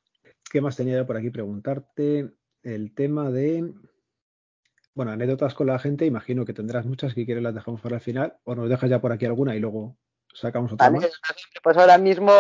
¿Qué 0.51 0.61
más 0.61 0.75
tenía 0.75 1.05
por 1.05 1.17
aquí 1.17 1.29
preguntarte? 1.29 2.31
El 2.61 2.93
tema 2.93 3.29
de, 3.31 3.73
bueno, 4.93 5.11
anécdotas 5.11 5.53
con 5.53 5.67
la 5.67 5.79
gente, 5.79 6.05
imagino 6.05 6.45
que 6.45 6.53
tendrás 6.53 6.85
muchas, 6.85 7.13
que 7.13 7.25
quieres 7.25 7.43
las 7.43 7.55
dejamos 7.55 7.81
para 7.81 7.95
el 7.95 8.01
final, 8.01 8.37
o 8.43 8.55
nos 8.55 8.69
dejas 8.69 8.89
ya 8.89 9.01
por 9.01 9.11
aquí 9.11 9.25
alguna 9.25 9.55
y 9.55 9.59
luego 9.59 9.97
sacamos 10.33 10.71
otra 10.71 10.89
más. 10.91 11.21
Pues 11.61 11.77
ahora 11.77 11.97
mismo, 11.97 12.31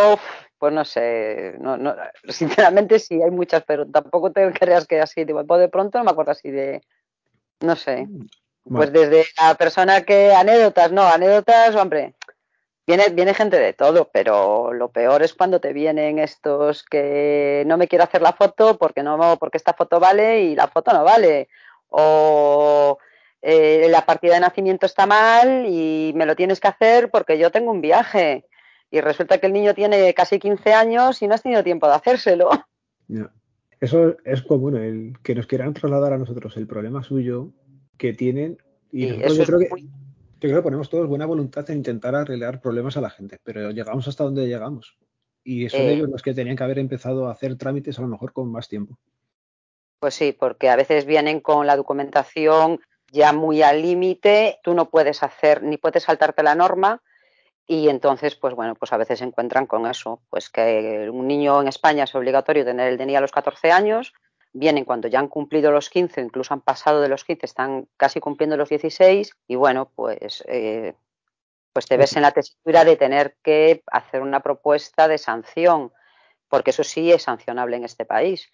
pues 0.57 0.73
no 0.73 0.85
sé, 0.85 1.55
no, 1.59 1.77
no, 1.77 1.95
sinceramente 2.27 2.99
sí 2.99 3.21
hay 3.21 3.31
muchas, 3.31 3.63
pero 3.63 3.85
tampoco 3.85 4.31
te 4.31 4.51
creas 4.53 4.85
que 4.85 5.01
así, 5.01 5.25
tipo, 5.25 5.57
de 5.57 5.69
pronto 5.69 5.97
no 5.97 6.03
me 6.03 6.11
acuerdo 6.11 6.31
así 6.31 6.51
de, 6.51 6.81
no 7.59 7.75
sé. 7.75 8.05
Mm, 8.05 8.27
pues 8.75 8.93
desde 8.93 9.25
la 9.41 9.55
persona 9.55 10.03
que 10.03 10.33
anécdotas, 10.33 10.91
no, 10.91 11.03
anécdotas, 11.03 11.75
hombre, 11.75 12.15
Viene, 12.85 13.05
viene 13.13 13.33
gente 13.33 13.57
de 13.59 13.73
todo, 13.73 14.09
pero 14.11 14.73
lo 14.73 14.91
peor 14.91 15.23
es 15.23 15.33
cuando 15.33 15.61
te 15.61 15.71
vienen 15.71 16.19
estos 16.19 16.83
que 16.83 17.63
no 17.65 17.77
me 17.77 17.87
quiero 17.87 18.03
hacer 18.03 18.21
la 18.21 18.33
foto 18.33 18.77
porque 18.77 19.03
no, 19.03 19.37
porque 19.39 19.57
esta 19.57 19.73
foto 19.73 20.01
vale 20.01 20.41
y 20.41 20.55
la 20.55 20.67
foto 20.67 20.91
no 20.91 21.03
vale. 21.03 21.47
O 21.87 22.97
eh, 23.41 23.87
la 23.89 24.05
partida 24.05 24.33
de 24.33 24.41
nacimiento 24.41 24.85
está 24.85 25.05
mal 25.05 25.65
y 25.65 26.11
me 26.15 26.25
lo 26.25 26.35
tienes 26.35 26.59
que 26.59 26.67
hacer 26.67 27.09
porque 27.09 27.37
yo 27.37 27.51
tengo 27.51 27.71
un 27.71 27.81
viaje. 27.81 28.45
Y 28.91 28.99
resulta 28.99 29.37
que 29.37 29.47
el 29.47 29.53
niño 29.53 29.73
tiene 29.73 30.13
casi 30.13 30.37
15 30.37 30.73
años 30.73 31.21
y 31.21 31.27
no 31.27 31.35
has 31.35 31.41
tenido 31.41 31.63
tiempo 31.63 31.87
de 31.87 31.95
hacérselo. 31.95 32.49
Eso 33.79 34.15
es 34.23 34.41
común, 34.43 34.77
el 34.77 35.17
que 35.23 35.35
nos 35.35 35.45
quieran 35.45 35.73
trasladar 35.73 36.13
a 36.13 36.17
nosotros 36.17 36.55
el 36.55 36.67
problema 36.67 37.03
suyo 37.03 37.49
que 37.97 38.13
tienen. 38.13 38.57
Y 38.91 39.07
yo, 39.17 39.45
creo 39.45 39.59
que, 39.59 39.69
yo 40.47 40.49
creo 40.49 40.61
que 40.61 40.67
ponemos 40.67 40.89
todos 40.89 41.07
buena 41.07 41.25
voluntad 41.25 41.69
en 41.69 41.77
intentar 41.77 42.15
arreglar 42.15 42.59
problemas 42.59 42.97
a 42.97 43.01
la 43.01 43.09
gente, 43.09 43.39
pero 43.43 43.71
llegamos 43.71 44.07
hasta 44.07 44.23
donde 44.23 44.47
llegamos. 44.47 44.97
Y 45.43 45.69
son 45.69 45.81
eh. 45.81 45.93
ellos 45.93 46.09
los 46.09 46.21
que 46.21 46.33
tenían 46.33 46.55
que 46.55 46.63
haber 46.63 46.79
empezado 46.79 47.27
a 47.27 47.31
hacer 47.31 47.57
trámites 47.57 47.97
a 47.97 48.01
lo 48.01 48.07
mejor 48.07 48.33
con 48.33 48.51
más 48.51 48.67
tiempo. 48.67 48.97
Pues 49.99 50.15
sí, 50.15 50.35
porque 50.37 50.69
a 50.69 50.75
veces 50.75 51.05
vienen 51.05 51.39
con 51.39 51.65
la 51.65 51.77
documentación 51.77 52.81
ya 53.11 53.31
muy 53.31 53.61
al 53.61 53.81
límite, 53.81 54.59
tú 54.63 54.73
no 54.73 54.89
puedes 54.89 55.23
hacer 55.23 55.63
ni 55.63 55.77
puedes 55.77 56.03
saltarte 56.03 56.43
la 56.43 56.55
norma 56.55 57.01
y 57.65 57.87
entonces, 57.87 58.35
pues 58.35 58.53
bueno, 58.55 58.75
pues 58.75 58.91
a 58.91 58.97
veces 58.97 59.19
se 59.19 59.25
encuentran 59.25 59.65
con 59.65 59.85
eso, 59.85 60.21
pues 60.29 60.49
que 60.49 61.09
un 61.09 61.27
niño 61.27 61.61
en 61.61 61.67
España 61.69 62.03
es 62.03 62.15
obligatorio 62.15 62.65
tener 62.65 62.91
el 62.91 62.97
DNI 62.97 63.15
a 63.15 63.21
los 63.21 63.31
14 63.31 63.71
años, 63.71 64.13
vienen 64.53 64.85
cuando 64.85 65.07
ya 65.07 65.19
han 65.19 65.27
cumplido 65.27 65.71
los 65.71 65.89
15, 65.89 66.21
incluso 66.21 66.53
han 66.53 66.61
pasado 66.61 67.01
de 67.01 67.09
los 67.09 67.23
15, 67.23 67.45
están 67.45 67.87
casi 67.97 68.19
cumpliendo 68.19 68.55
los 68.55 68.69
16 68.69 69.35
y 69.47 69.55
bueno, 69.55 69.91
pues, 69.95 70.43
eh, 70.47 70.93
pues 71.73 71.87
te 71.87 71.97
ves 71.97 72.15
en 72.15 72.21
la 72.21 72.31
tesitura 72.31 72.85
de 72.85 72.95
tener 72.95 73.35
que 73.43 73.83
hacer 73.87 74.21
una 74.21 74.41
propuesta 74.41 75.07
de 75.07 75.17
sanción, 75.17 75.91
porque 76.47 76.69
eso 76.69 76.83
sí 76.83 77.11
es 77.11 77.23
sancionable 77.23 77.77
en 77.77 77.83
este 77.83 78.05
país. 78.05 78.51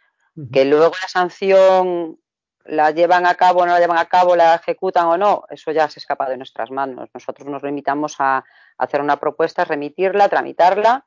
Que 0.53 0.63
luego 0.63 0.93
la 1.01 1.07
sanción 1.09 2.17
la 2.63 2.91
llevan 2.91 3.25
a 3.25 3.35
cabo 3.35 3.61
o 3.61 3.65
no 3.65 3.73
la 3.73 3.79
llevan 3.79 3.97
a 3.97 4.05
cabo, 4.05 4.35
la 4.35 4.55
ejecutan 4.55 5.07
o 5.07 5.17
no, 5.17 5.43
eso 5.49 5.71
ya 5.71 5.89
se 5.89 5.99
escapa 5.99 6.29
de 6.29 6.37
nuestras 6.37 6.71
manos. 6.71 7.09
Nosotros 7.13 7.47
nos 7.49 7.63
limitamos 7.63 8.15
a 8.19 8.45
hacer 8.77 9.01
una 9.01 9.19
propuesta, 9.19 9.65
remitirla, 9.65 10.29
tramitarla 10.29 11.05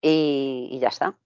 y, 0.00 0.78
ya 0.80 0.88
está. 0.88 1.16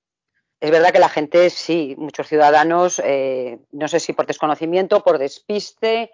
Es 0.61 0.71
verdad 0.71 0.91
que 0.91 0.99
la 0.99 1.09
gente, 1.09 1.51
sí, 1.51 1.95
muchos 1.99 2.29
ciudadanos, 2.29 3.01
eh, 3.05 3.59
no 3.73 3.89
sé 3.89 4.01
si 4.01 4.15
por 4.15 4.27
desconocimiento, 4.27 5.03
por 5.03 5.19
despiste 5.19 6.11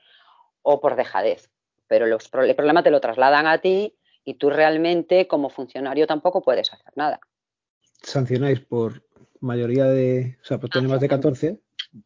o 0.62 0.80
por 0.80 0.96
dejadez, 0.96 1.48
pero 1.86 2.06
el 2.06 2.56
problema 2.56 2.82
te 2.82 2.90
lo 2.90 3.00
trasladan 3.00 3.46
a 3.46 3.58
ti 3.58 3.96
y 4.24 4.34
tú 4.34 4.50
realmente 4.50 5.28
como 5.28 5.48
funcionario 5.48 6.06
tampoco 6.06 6.42
puedes 6.42 6.72
hacer 6.72 6.92
nada. 6.96 7.20
Sancionáis 8.02 8.60
por 8.60 9.04
mayoría 9.40 9.84
de, 9.84 10.38
o 10.42 10.44
sea, 10.44 10.58
por 10.58 10.70
tener 10.70 10.88
más 10.88 11.00
de 11.00 11.08
14, 11.08 11.60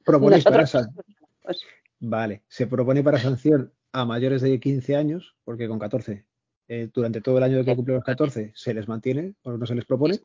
proponéis 0.04 0.44
para 0.44 0.64
pues 1.42 1.64
Vale, 1.98 2.42
se 2.48 2.66
propone 2.66 3.02
para 3.02 3.18
sanción 3.18 3.72
a 3.92 4.04
mayores 4.04 4.42
de 4.42 4.60
15 4.60 4.96
años, 4.96 5.36
porque 5.44 5.68
con 5.68 5.78
14, 5.78 6.26
eh, 6.68 6.90
durante 6.92 7.22
todo 7.22 7.38
el 7.38 7.44
año 7.44 7.64
que 7.64 7.74
cumplen 7.74 7.96
los 7.96 8.04
14, 8.04 8.52
se 8.54 8.74
les 8.74 8.88
mantiene 8.88 9.34
o 9.42 9.52
no 9.52 9.64
se 9.64 9.74
les 9.74 9.86
propone, 9.86 10.20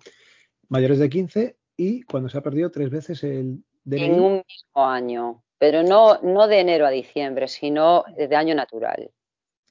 mayores 0.67 0.99
de 0.99 1.09
15 1.09 1.57
y 1.81 2.03
cuando 2.03 2.29
se 2.29 2.37
ha 2.37 2.41
perdido 2.41 2.69
tres 2.69 2.91
veces 2.91 3.23
el 3.23 3.63
DNI. 3.83 4.03
En 4.03 4.21
un 4.21 4.43
mismo 4.47 4.87
año, 4.87 5.43
pero 5.57 5.81
no, 5.81 6.19
no 6.21 6.47
de 6.47 6.59
enero 6.59 6.85
a 6.85 6.91
diciembre, 6.91 7.47
sino 7.47 8.05
de 8.15 8.35
año 8.35 8.53
natural. 8.53 9.09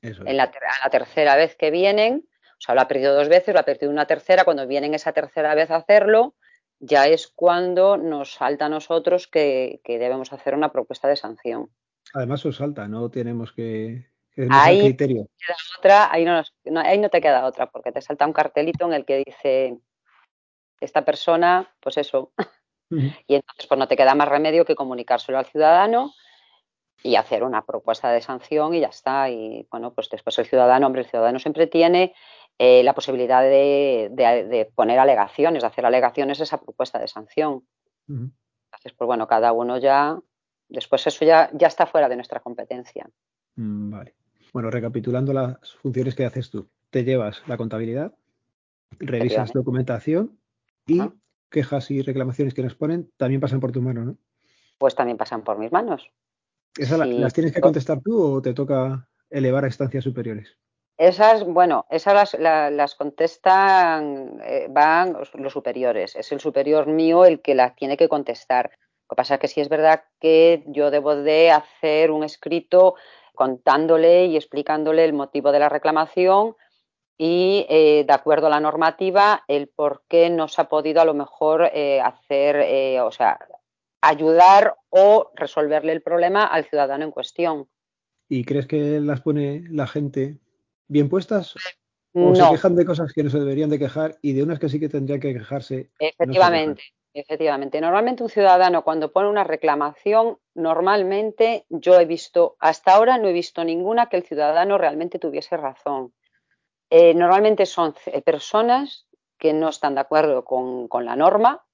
Eso 0.03 0.27
en 0.27 0.37
la, 0.37 0.51
la 0.83 0.91
tercera 0.91 1.37
vez 1.37 1.55
que 1.55 1.71
vienen, 1.71 2.27
o 2.59 2.61
sea, 2.61 2.75
lo 2.75 2.81
ha 2.81 2.89
perdido 2.89 3.15
dos 3.15 3.29
veces, 3.29 3.55
lo 3.55 3.61
ha 3.61 3.65
perdido 3.65 3.93
una 3.93 4.07
tercera, 4.07 4.45
cuando 4.45 4.67
vienen 4.67 4.93
esa 4.93 5.13
tercera 5.13 5.55
vez 5.55 5.71
a 5.71 5.77
hacerlo, 5.77 6.35
ya 6.81 7.07
es 7.07 7.29
cuando 7.29 7.97
nos 7.97 8.33
salta 8.35 8.67
a 8.67 8.71
nosotros 8.71 9.29
que, 9.29 9.81
debemos 9.85 10.33
hacer 10.33 10.55
una 10.55 10.73
propuesta 10.73 11.07
de 11.07 11.15
sanción. 11.15 11.71
Además 12.13 12.45
os 12.45 12.57
salta, 12.57 12.89
no 12.89 13.09
tenemos 13.09 13.53
que... 13.53 14.05
ahí, 14.51 14.81
criterio. 14.81 15.29
otra, 15.79 16.13
ahí, 16.13 16.25
no, 16.25 16.43
ahí 16.81 16.99
no 16.99 17.09
te 17.09 17.21
queda 17.21 17.47
otra, 17.47 17.71
porque 17.71 17.93
te 17.93 18.03
salta 18.03 18.27
un 18.27 18.33
cartelito 18.33 18.87
en 18.87 18.95
el 18.95 19.05
que 19.05 19.23
dice 19.25 19.79
esta 20.81 21.05
persona, 21.05 21.71
pues 21.81 21.99
eso. 21.99 22.33
Y 22.91 23.37
entonces 23.37 23.67
pues 23.69 23.79
no 23.79 23.87
te 23.87 23.97
queda 23.97 24.15
más 24.15 24.29
remedio 24.29 24.65
que 24.65 24.75
comunicárselo 24.75 25.39
al 25.39 25.47
ciudadano 25.47 26.13
y 27.03 27.17
hacer 27.17 27.45
una 27.45 27.65
propuesta 27.65 28.11
de 28.11 28.21
sanción 28.21 28.75
y 28.75 28.81
ya 28.81 28.89
está. 28.89 29.31
Y 29.31 29.67
bueno, 29.71 29.95
pues 29.95 30.09
después 30.11 30.39
el 30.39 30.47
ciudadano, 30.47 30.87
hombre, 30.87 31.03
el 31.03 31.09
ciudadano 31.09 31.39
siempre 31.39 31.67
tiene 31.67 32.15
eh, 32.59 32.83
la 32.83 32.95
posibilidad 32.95 33.43
de, 33.43 34.71
poner 34.75 34.99
alegaciones, 34.99 35.63
de 35.63 35.69
hacer 35.69 35.87
alegaciones 35.87 36.41
a 36.41 36.43
esa 36.43 36.61
propuesta 36.61 36.99
de 36.99 37.09
sanción. 37.09 37.65
Entonces, 38.09 38.93
pues 38.97 39.07
bueno, 39.07 39.29
cada 39.29 39.53
uno 39.53 39.79
ya, 39.79 40.19
después 40.69 41.07
eso 41.07 41.25
ya, 41.25 41.49
ya 41.55 41.69
está 41.69 41.87
fuera 41.87 42.09
de 42.09 42.17
nuestra 42.17 42.41
competencia. 42.41 43.09
Mm, 43.55 43.91
vale. 43.91 44.15
Bueno, 44.53 44.69
recapitulando 44.69 45.33
las 45.33 45.75
funciones 45.77 46.17
que 46.17 46.25
haces 46.25 46.51
tú, 46.51 46.69
te 46.91 47.05
llevas 47.05 47.41
la 47.47 47.57
contabilidad, 47.57 48.13
revisas 48.99 49.53
documentación 49.53 50.40
y 50.87 51.01
quejas 51.51 51.91
y 51.91 52.03
reclamaciones 52.03 52.55
que 52.55 52.63
nos 52.63 52.75
ponen 52.75 53.11
también 53.17 53.41
pasan 53.41 53.61
por 53.61 53.73
tu 53.73 53.83
mano, 53.83 54.05
¿no? 54.05 54.17
Pues 54.79 54.95
también 54.95 55.19
pasan 55.19 55.43
por 55.43 55.59
mis 55.59 55.73
manos. 55.73 56.11
¿Las 56.77 57.33
tienes 57.35 57.53
que 57.53 57.61
contestar 57.61 58.01
tú 58.01 58.37
o 58.37 58.43
te 58.43 58.55
toca 58.55 59.09
elevar 59.29 59.65
a 59.65 59.67
instancias 59.67 60.05
superiores? 60.05 60.57
Esas, 60.97 61.45
bueno, 61.45 61.87
esas 61.91 62.39
las, 62.39 62.95
contestan, 62.95 64.39
eh, 64.45 64.69
van 64.71 65.17
los 65.35 65.53
superiores. 65.53 66.15
Es 66.15 66.31
el 66.31 66.41
superior 66.41 66.87
mío 66.87 67.25
el 67.25 67.41
que 67.41 67.55
las 67.55 67.75
tiene 67.75 67.97
que 67.97 68.09
contestar. 68.09 68.71
Lo 69.09 69.15
que 69.15 69.17
pasa 69.17 69.35
es 69.35 69.41
que 69.41 69.49
sí 69.49 69.61
es 69.61 69.69
verdad 69.69 70.05
que 70.21 70.63
yo 70.67 70.91
debo 70.91 71.17
de 71.17 71.51
hacer 71.51 72.11
un 72.11 72.23
escrito 72.23 72.97
contándole 73.35 74.27
y 74.27 74.37
explicándole 74.37 75.05
el 75.05 75.15
motivo 75.15 75.53
de 75.53 75.59
la 75.59 75.71
reclamación 75.71 76.55
y, 77.23 77.67
eh, 77.69 78.05
de 78.07 78.13
acuerdo 78.15 78.47
a 78.47 78.51
la 78.51 78.61
normativa, 78.61 79.45
el 79.47 79.69
por 79.69 80.05
qué 80.09 80.31
no 80.31 80.49
se 80.49 80.63
ha 80.63 80.71
podido 80.71 81.03
a 81.03 81.05
lo 81.05 81.13
mejor 81.13 81.71
eh, 81.75 82.01
hacer, 82.01 83.03
o 83.03 83.13
sea, 83.13 83.39
ayudar 84.01 84.77
o 84.89 85.31
resolverle 85.35 85.93
el 85.93 86.01
problema 86.01 86.47
al 86.47 86.65
ciudadano 86.65 87.05
en 87.05 87.11
cuestión. 87.11 87.69
¿Y 88.27 88.45
crees 88.45 88.67
que 88.67 89.01
las 89.01 89.21
pone 89.21 89.65
la 89.69 89.87
gente 89.87 90.39
bien 90.89 91.11
puestas? 91.11 91.57
¿O 92.15 92.35
se 92.35 92.51
quejan 92.53 92.75
de 92.75 92.87
cosas 92.87 93.13
que 93.13 93.23
no 93.23 93.29
se 93.29 93.39
deberían 93.39 93.69
de 93.69 93.79
quejar 93.79 94.17
y 94.23 94.33
de 94.33 94.43
unas 94.43 94.59
que 94.59 94.71
sí 94.71 94.81
que 94.81 94.89
tendrían 94.89 95.21
que 95.21 95.35
quejarse? 95.35 95.91
Efectivamente, 95.99 96.83
efectivamente. 97.13 97.83
Normalmente 97.83 98.23
un 98.23 98.31
ciudadano 98.31 98.83
cuando 98.83 99.13
pone 99.13 99.29
una 99.29 99.45
reclamación, 99.45 100.39
normalmente 100.55 101.67
yo 101.69 102.01
he 102.01 102.07
visto, 102.07 102.57
hasta 102.61 102.95
ahora 102.95 103.19
no 103.19 103.29
he 103.29 103.35
visto 103.35 103.63
ninguna 103.63 104.09
que 104.09 104.17
el 104.17 104.23
ciudadano 104.23 104.79
realmente 104.79 105.19
tuviese 105.19 105.59
razón. 105.59 106.15
Eh, 106.91 107.15
normalmente 107.15 107.67
son 107.67 107.95
personas 108.25 109.07
que 109.39 109.53
no 109.53 109.69
están 109.69 109.95
de 109.95 110.01
acuerdo 110.01 110.45
con, 110.45 110.89
la 111.05 111.17
norma 111.17 111.65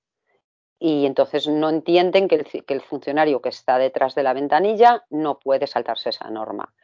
y 0.78 1.06
entonces 1.06 1.48
no 1.48 1.70
entienden 1.70 2.28
que 2.28 2.64
el 2.68 2.82
funcionario 2.82 3.40
que 3.40 3.48
está 3.48 3.78
detrás 3.78 4.14
de 4.14 4.22
la 4.22 4.34
ventanilla 4.34 5.04
no 5.10 5.38
puede 5.38 5.66
saltarse 5.66 6.10
esa 6.10 6.30
norma 6.30 6.74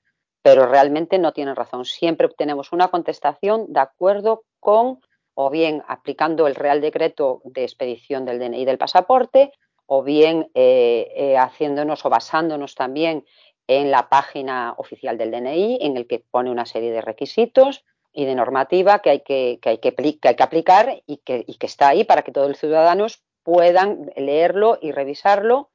pero 0.43 0.67
realmente 0.67 1.19
no 1.19 1.33
tienen 1.33 1.57
razón. 1.57 1.85
Siempre 1.85 2.27
obtenemos 2.27 2.73
una 2.73 2.89
contestación 2.89 3.73
de 3.73 3.81
acuerdo 3.81 4.45
con 4.61 5.01
o 5.35 5.49
bien 5.49 5.83
aplicando 5.89 6.47
el 6.47 6.55
Real 6.55 6.81
Decreto 6.83 7.41
de 7.45 7.63
expedición 7.63 8.27
del 8.27 8.39
DNI 8.39 8.67
del 8.67 8.77
pasaporte, 8.77 9.53
o 9.87 10.03
bien 10.03 10.51
eh, 10.55 11.11
eh, 11.17 11.39
haciéndonos 11.39 12.05
o 12.05 12.11
basándonos 12.11 12.75
también 12.75 13.25
en 13.67 13.91
la 13.91 14.11
página 14.11 14.75
oficial 14.77 15.17
del 15.17 15.31
DNI, 15.31 15.79
en 15.81 15.97
el 15.97 16.07
que 16.07 16.19
pone 16.31 16.51
una 16.51 16.67
serie 16.67 16.93
de 16.93 17.01
requisitos 17.01 17.85
y 18.13 18.27
de 18.27 18.35
normativa 18.35 19.01
que 19.01 19.11
hay 19.11 19.21
que, 19.21 19.59
hay 19.65 19.79
que, 19.79 19.95
hay 20.23 20.37
que 20.37 20.43
aplicar 20.43 21.03
y 21.07 21.19
que, 21.19 21.45
y 21.47 21.57
que 21.57 21.67
está 21.67 21.89
ahí 21.89 22.05
para 22.05 22.23
que 22.23 22.33
todos 22.33 22.49
los 22.49 22.59
ciudadanos 22.59 23.23
puedan 23.43 24.13
leerlo 24.17 24.79
y 24.81 24.93
revisarlo 24.93 25.71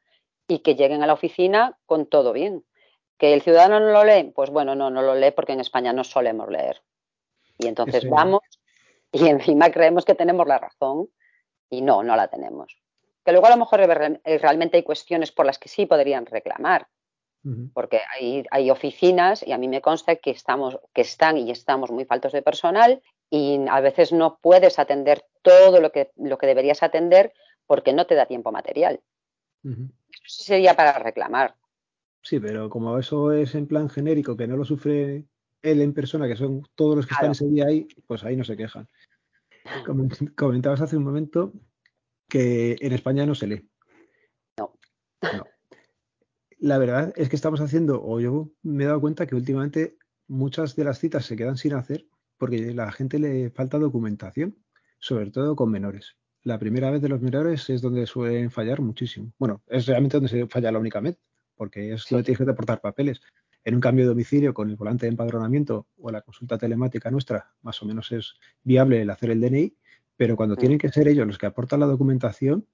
y 0.48 0.60
que 0.60 0.76
lleguen 0.76 1.04
a 1.04 1.08
la 1.08 1.14
oficina 1.14 1.78
con 1.86 2.06
todo 2.06 2.34
bien. 2.34 2.64
¿Que 3.18 3.34
el 3.34 3.42
ciudadano 3.42 3.80
no 3.80 3.92
lo 3.92 4.04
lee? 4.04 4.32
Pues 4.36 4.52
bueno, 4.52 4.76
no, 4.76 4.90
no 4.90 5.02
lo 5.02 5.16
lee 5.16 5.32
porque 5.32 5.54
en 5.54 5.60
España 5.60 5.92
no 5.92 6.04
solemos 6.04 6.50
leer. 6.50 6.82
Y 7.58 7.68
entonces 7.68 8.08
vamos 8.10 8.42
y 9.12 9.28
encima 9.28 9.72
creemos 9.72 10.06
que 10.06 10.16
tenemos 10.16 10.48
la 10.48 10.60
razón 10.60 11.10
y 11.70 11.82
no, 11.82 12.04
no 12.04 12.16
la 12.16 12.28
tenemos. 12.28 12.78
Que 13.26 13.32
luego 13.32 13.48
a 13.48 13.52
lo 13.52 13.58
mejor 13.58 13.80
realmente 13.80 14.78
hay 14.78 14.84
cuestiones 14.84 15.32
por 15.32 15.46
las 15.46 15.60
que 15.60 15.68
sí 15.68 15.86
podrían 15.86 16.26
reclamar, 16.26 16.88
porque 17.74 18.02
hay, 18.14 18.44
hay, 18.52 18.70
oficinas 18.70 19.46
y 19.46 19.52
a 19.52 19.58
mí 19.58 19.68
me 19.68 19.82
consta 19.82 20.16
que, 20.18 20.32
estamos, 20.32 20.80
que 20.94 21.02
están 21.02 21.38
y 21.38 21.52
estamos 21.52 21.92
muy 21.92 22.06
faltos 22.06 22.34
de 22.34 22.42
personal 22.42 23.02
y 23.30 23.60
a 23.70 23.80
veces 23.82 24.12
no 24.12 24.40
puedes 24.42 24.80
atender 24.80 25.26
todo 25.42 25.80
lo 25.80 25.92
que, 25.92 26.12
lo 26.16 26.38
que 26.38 26.48
deberías 26.48 26.84
atender 26.84 27.34
porque 27.66 27.94
no 27.94 28.06
te 28.06 28.16
da 28.16 28.26
tiempo 28.26 28.52
material. 28.52 29.02
Eso 29.64 30.44
sería 30.44 30.76
para 30.76 30.98
reclamar. 31.00 31.56
Sí, 32.22 32.40
pero 32.40 32.70
como 32.70 32.98
eso 32.98 33.32
es 33.32 33.56
en 33.56 33.68
plan 33.68 33.90
genérico, 33.90 34.36
que 34.36 34.48
no 34.48 34.58
lo 34.58 34.66
sufre 34.66 35.26
él 35.62 35.82
en 35.82 35.94
persona, 35.94 36.28
que 36.28 36.36
son 36.36 36.64
todos 36.76 36.96
los 36.96 37.08
que 37.08 37.14
están 37.14 37.32
ese 37.32 37.48
día 37.48 37.66
ahí, 37.68 37.88
pues 38.06 38.24
ahí 38.24 38.36
no 38.36 38.44
se 38.44 38.58
quejan. 38.58 38.88
Comentabas 40.36 40.82
hace 40.82 40.98
un 40.98 41.04
momento 41.04 41.54
que 42.30 42.76
en 42.80 42.94
España 42.94 43.26
no 43.26 43.36
se 43.36 43.48
lee. 43.48 43.70
No. 44.58 44.74
La 46.60 46.78
verdad 46.78 47.14
es 47.16 47.30
que 47.30 47.36
estamos 47.36 47.62
haciendo, 47.62 48.04
o 48.04 48.20
yo 48.20 48.52
me 48.64 48.84
he 48.84 48.88
dado 48.88 49.02
cuenta 49.02 49.28
que 49.28 49.36
últimamente 49.36 49.98
muchas 50.28 50.76
de 50.76 50.84
las 50.84 51.00
citas 51.00 51.26
se 51.26 51.36
quedan 51.36 51.58
sin 51.58 51.74
hacer 51.74 52.08
porque 52.38 52.70
a 52.70 52.74
la 52.74 52.92
gente 52.92 53.20
le 53.20 53.50
falta 53.50 53.78
documentación, 53.78 54.56
sobre 55.00 55.32
todo 55.32 55.56
con 55.56 55.72
menores. 55.72 56.16
la 56.44 56.60
primera 56.60 56.90
vez 56.92 57.02
de 57.02 57.10
los 57.10 57.22
menores 57.22 57.70
es 57.70 57.82
donde 57.82 58.08
suelen 58.08 58.52
fallar 58.52 58.80
muchísimo. 58.80 59.34
Bueno, 59.38 59.62
es 59.68 59.86
realmente 59.86 60.16
donde 60.16 60.30
se 60.30 60.48
falla 60.48 60.72
la 60.72 60.80
única 60.80 61.02
vez, 61.02 61.20
porque 61.56 61.92
es 61.94 62.06
donde 62.10 62.24
tienes 62.24 62.46
que 62.46 62.50
aportar 62.50 62.80
papeles. 62.80 63.20
En 63.66 63.76
un 63.76 63.82
cambio 63.82 64.06
de 64.06 64.10
domicilio 64.10 64.54
con 64.54 64.70
el 64.70 64.78
volante 64.78 65.06
de 65.06 65.10
empadronamiento 65.10 65.88
o 65.98 66.10
la 66.10 66.22
consulta 66.22 66.58
telemática 66.58 67.12
nuestra, 67.12 67.54
más 67.64 67.82
o 67.82 67.86
menos 67.86 68.14
es 68.14 68.36
viable 68.64 69.02
el 69.02 69.10
hacer 69.10 69.32
el 69.32 69.42
DNI, 69.42 69.76
pero 70.16 70.38
cuando 70.38 70.56
mm. 70.56 70.60
tienen 70.60 70.78
que 70.78 70.90
ser 70.90 71.10
ellos 71.10 71.28
los 71.28 71.38
que 71.38 71.48
aportan 71.48 71.82
la 71.82 71.86
documentación, 71.86 72.66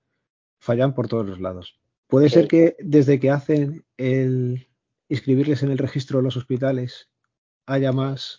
fallan 0.60 0.94
por 0.94 1.08
todos 1.08 1.26
los 1.26 1.40
lados. 1.40 1.80
Puede 2.14 2.30
ser 2.30 2.48
que 2.48 2.76
desde 2.78 3.20
que 3.20 3.32
hacen 3.32 3.88
el 3.98 4.70
inscribirles 5.10 5.64
en 5.64 5.72
el 5.72 5.80
registro 5.80 6.20
de 6.20 6.24
los 6.24 6.38
hospitales 6.38 7.10
haya 7.66 7.92
más 7.92 8.38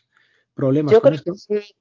problemas. 0.55 0.93
Yo 0.93 1.03
creo 1.03 1.19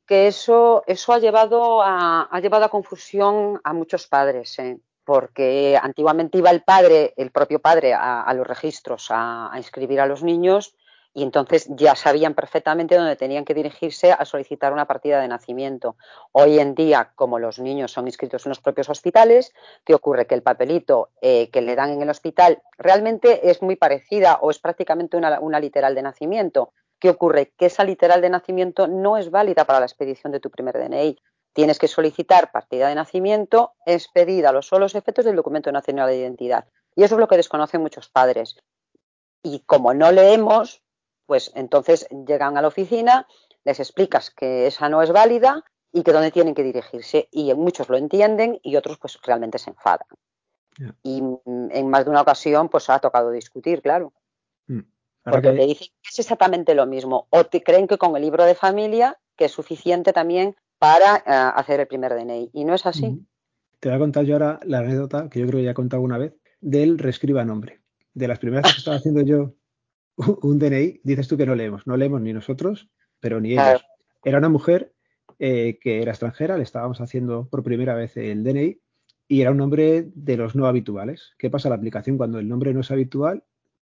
que 0.07 0.25
eso, 0.25 0.83
eso 0.88 1.13
ha 1.13 1.19
llevado 1.19 1.83
a, 1.83 2.23
ha 2.23 2.39
llevado 2.39 2.65
a 2.65 2.69
confusión 2.69 3.62
a 3.63 3.73
muchos 3.73 4.07
padres, 4.07 4.57
¿eh? 4.57 4.79
porque 5.05 5.77
antiguamente 5.79 6.39
iba 6.39 6.50
el 6.50 6.63
padre, 6.63 7.13
el 7.15 7.29
propio 7.29 7.59
padre, 7.59 7.93
a, 7.93 8.33
los 8.33 8.47
registros 8.47 9.09
a, 9.12 9.51
inscribir 9.55 10.00
a 10.00 10.07
los 10.07 10.23
niños 10.23 10.73
y 11.13 11.24
entonces 11.24 11.67
ya 11.70 11.96
sabían 11.96 12.34
perfectamente 12.34 12.96
dónde 12.96 13.15
tenían 13.15 13.46
que 13.46 13.53
dirigirse 13.53 14.12
a 14.12 14.25
solicitar 14.25 14.74
una 14.74 14.86
partida 14.86 15.22
de 15.22 15.27
nacimiento. 15.27 15.96
Hoy 16.32 16.60
en 16.60 16.74
día, 16.74 17.12
como 17.15 17.39
los 17.39 17.60
niños 17.60 17.91
son 17.91 18.08
inscritos 18.08 18.46
en 18.46 18.50
los 18.50 18.60
propios 18.60 18.89
hospitales, 18.89 19.53
¿qué 19.86 19.93
ocurre? 19.93 20.25
Que 20.25 20.36
el 20.36 20.41
papelito 20.41 21.10
eh, 21.22 21.50
que 21.51 21.62
le 21.62 21.75
dan 21.75 21.91
en 21.91 22.01
el 22.01 22.10
hospital 22.10 22.62
realmente 22.77 23.50
es 23.50 23.62
muy 23.62 23.75
parecida 23.75 24.39
o 24.41 24.50
es 24.50 24.60
prácticamente 24.60 25.15
una, 25.15 25.39
una 25.39 25.60
literal 25.60 25.93
de 25.93 26.01
nacimiento. 26.01 26.74
¿Qué 27.00 27.10
ocurre? 27.10 27.53
Que 27.58 27.67
esa 27.67 27.84
literal 27.84 28.22
de 28.22 28.29
nacimiento 28.29 28.88
no 28.88 29.17
es 29.17 29.29
válida 29.29 29.65
para 29.65 29.79
la 29.79 29.86
expedición 29.86 30.32
de 30.32 30.39
tu 30.39 30.50
primer 30.50 30.77
DNI. 30.77 31.17
Tienes 31.53 31.77
que 31.77 31.88
solicitar 31.88 32.51
partida 32.51 32.88
de 32.88 32.96
nacimiento 32.96 33.74
expedida 33.86 34.50
a 34.50 34.53
los 34.53 34.67
solos 34.67 34.96
efectos 34.96 35.25
del 35.25 35.36
documento 35.36 35.72
nacional 35.72 36.08
de 36.08 36.17
identidad. 36.17 36.65
Y 36.96 37.03
eso 37.03 37.15
es 37.15 37.20
lo 37.20 37.27
que 37.27 37.38
desconocen 37.38 37.82
muchos 37.82 38.10
padres. 38.10 38.55
Y 39.43 39.60
como 39.65 39.93
no 39.93 40.12
leemos, 40.12 40.82
pues 41.25 41.51
entonces 41.56 42.08
llegan 42.27 42.58
a 42.58 42.62
la 42.62 42.68
oficina, 42.68 43.27
les 43.63 43.80
explicas 43.80 44.30
que 44.30 44.68
esa 44.68 44.89
no 44.89 45.01
es 45.01 45.12
válida 45.12 45.63
y 45.92 46.03
que 46.03 46.12
dónde 46.12 46.32
tienen 46.32 46.56
que 46.56 46.63
dirigirse. 46.63 47.27
Y 47.32 47.53
muchos 47.53 47.89
lo 47.89 47.98
entienden 47.98 48.60
y 48.63 48.75
otros 48.75 48.98
pues 48.98 49.20
realmente 49.24 49.58
se 49.58 49.70
enfadan. 49.70 50.08
Y 51.03 51.22
en 51.46 51.89
más 51.89 52.06
de 52.06 52.12
una 52.12 52.22
ocasión 52.22 52.70
pues 52.70 52.89
ha 52.89 53.00
tocado 53.00 53.32
discutir, 53.32 53.82
claro. 53.82 54.12
Mm. 54.68 54.80
Porque 55.24 55.51
te 55.51 55.65
dicen 55.65 55.88
que 56.01 56.10
es 56.10 56.20
exactamente 56.20 56.75
lo 56.75 56.86
mismo. 56.86 57.27
O 57.30 57.46
te 57.46 57.63
creen 57.63 57.88
que 57.88 57.98
con 57.98 58.15
el 58.15 58.24
libro 58.24 58.44
de 58.44 58.56
familia, 58.56 59.18
que 59.38 59.46
es 59.46 59.51
suficiente 59.51 60.12
también 60.12 60.56
para 60.80 61.18
eh, 61.18 61.22
hacer 61.56 61.80
el 61.80 61.88
primer 61.88 62.13
DNI. 62.13 62.50
Y 62.53 62.65
no 62.65 62.74
es 62.74 62.86
así. 62.86 63.25
Te 63.80 63.89
voy 63.89 63.96
a 63.96 64.00
contar 64.00 64.25
yo 64.25 64.36
ahora 64.36 64.60
la 64.63 64.80
anécdota 64.80 65.30
que 65.30 65.39
yo 65.39 65.48
creo 65.48 65.60
que 65.60 65.65
ya 65.65 65.72
he 65.72 65.75
contado 65.75 66.01
una 66.01 66.18
vez 66.18 66.34
del 66.60 66.98
reescriba 66.98 67.46
nombre. 67.46 67.82
De 68.13 68.27
las 68.27 68.39
primeras 68.39 68.74
que 68.74 68.80
estaba 68.80 68.98
haciendo 68.98 69.22
yo 69.22 69.53
un 70.15 70.60
DNI, 70.60 71.01
dices 71.03 71.27
tú 71.27 71.38
que 71.38 71.46
no 71.46 71.55
leemos. 71.55 71.88
No 71.88 71.98
leemos 71.98 72.22
ni 72.22 72.34
nosotros, 72.34 72.89
pero 73.20 73.39
ni 73.39 73.53
ellos. 73.53 73.86
Era 74.24 74.38
una 74.38 74.50
mujer 74.50 74.93
eh, 75.39 75.79
que 75.82 76.01
era 76.01 76.12
extranjera, 76.12 76.58
le 76.58 76.63
estábamos 76.63 77.01
haciendo 77.01 77.48
por 77.50 77.63
primera 77.63 77.96
vez 77.96 78.15
el 78.17 78.43
DNI 78.43 78.79
y 79.27 79.41
era 79.41 79.51
un 79.51 79.58
nombre 79.58 80.10
de 80.13 80.38
los 80.38 80.55
no 80.55 80.67
habituales. 80.67 81.34
¿Qué 81.38 81.50
pasa? 81.50 81.70
La 81.70 81.75
aplicación 81.75 82.18
cuando 82.18 82.40
el 82.40 82.48
nombre 82.48 82.74
no 82.74 82.81
es 82.81 82.92
habitual 82.92 83.44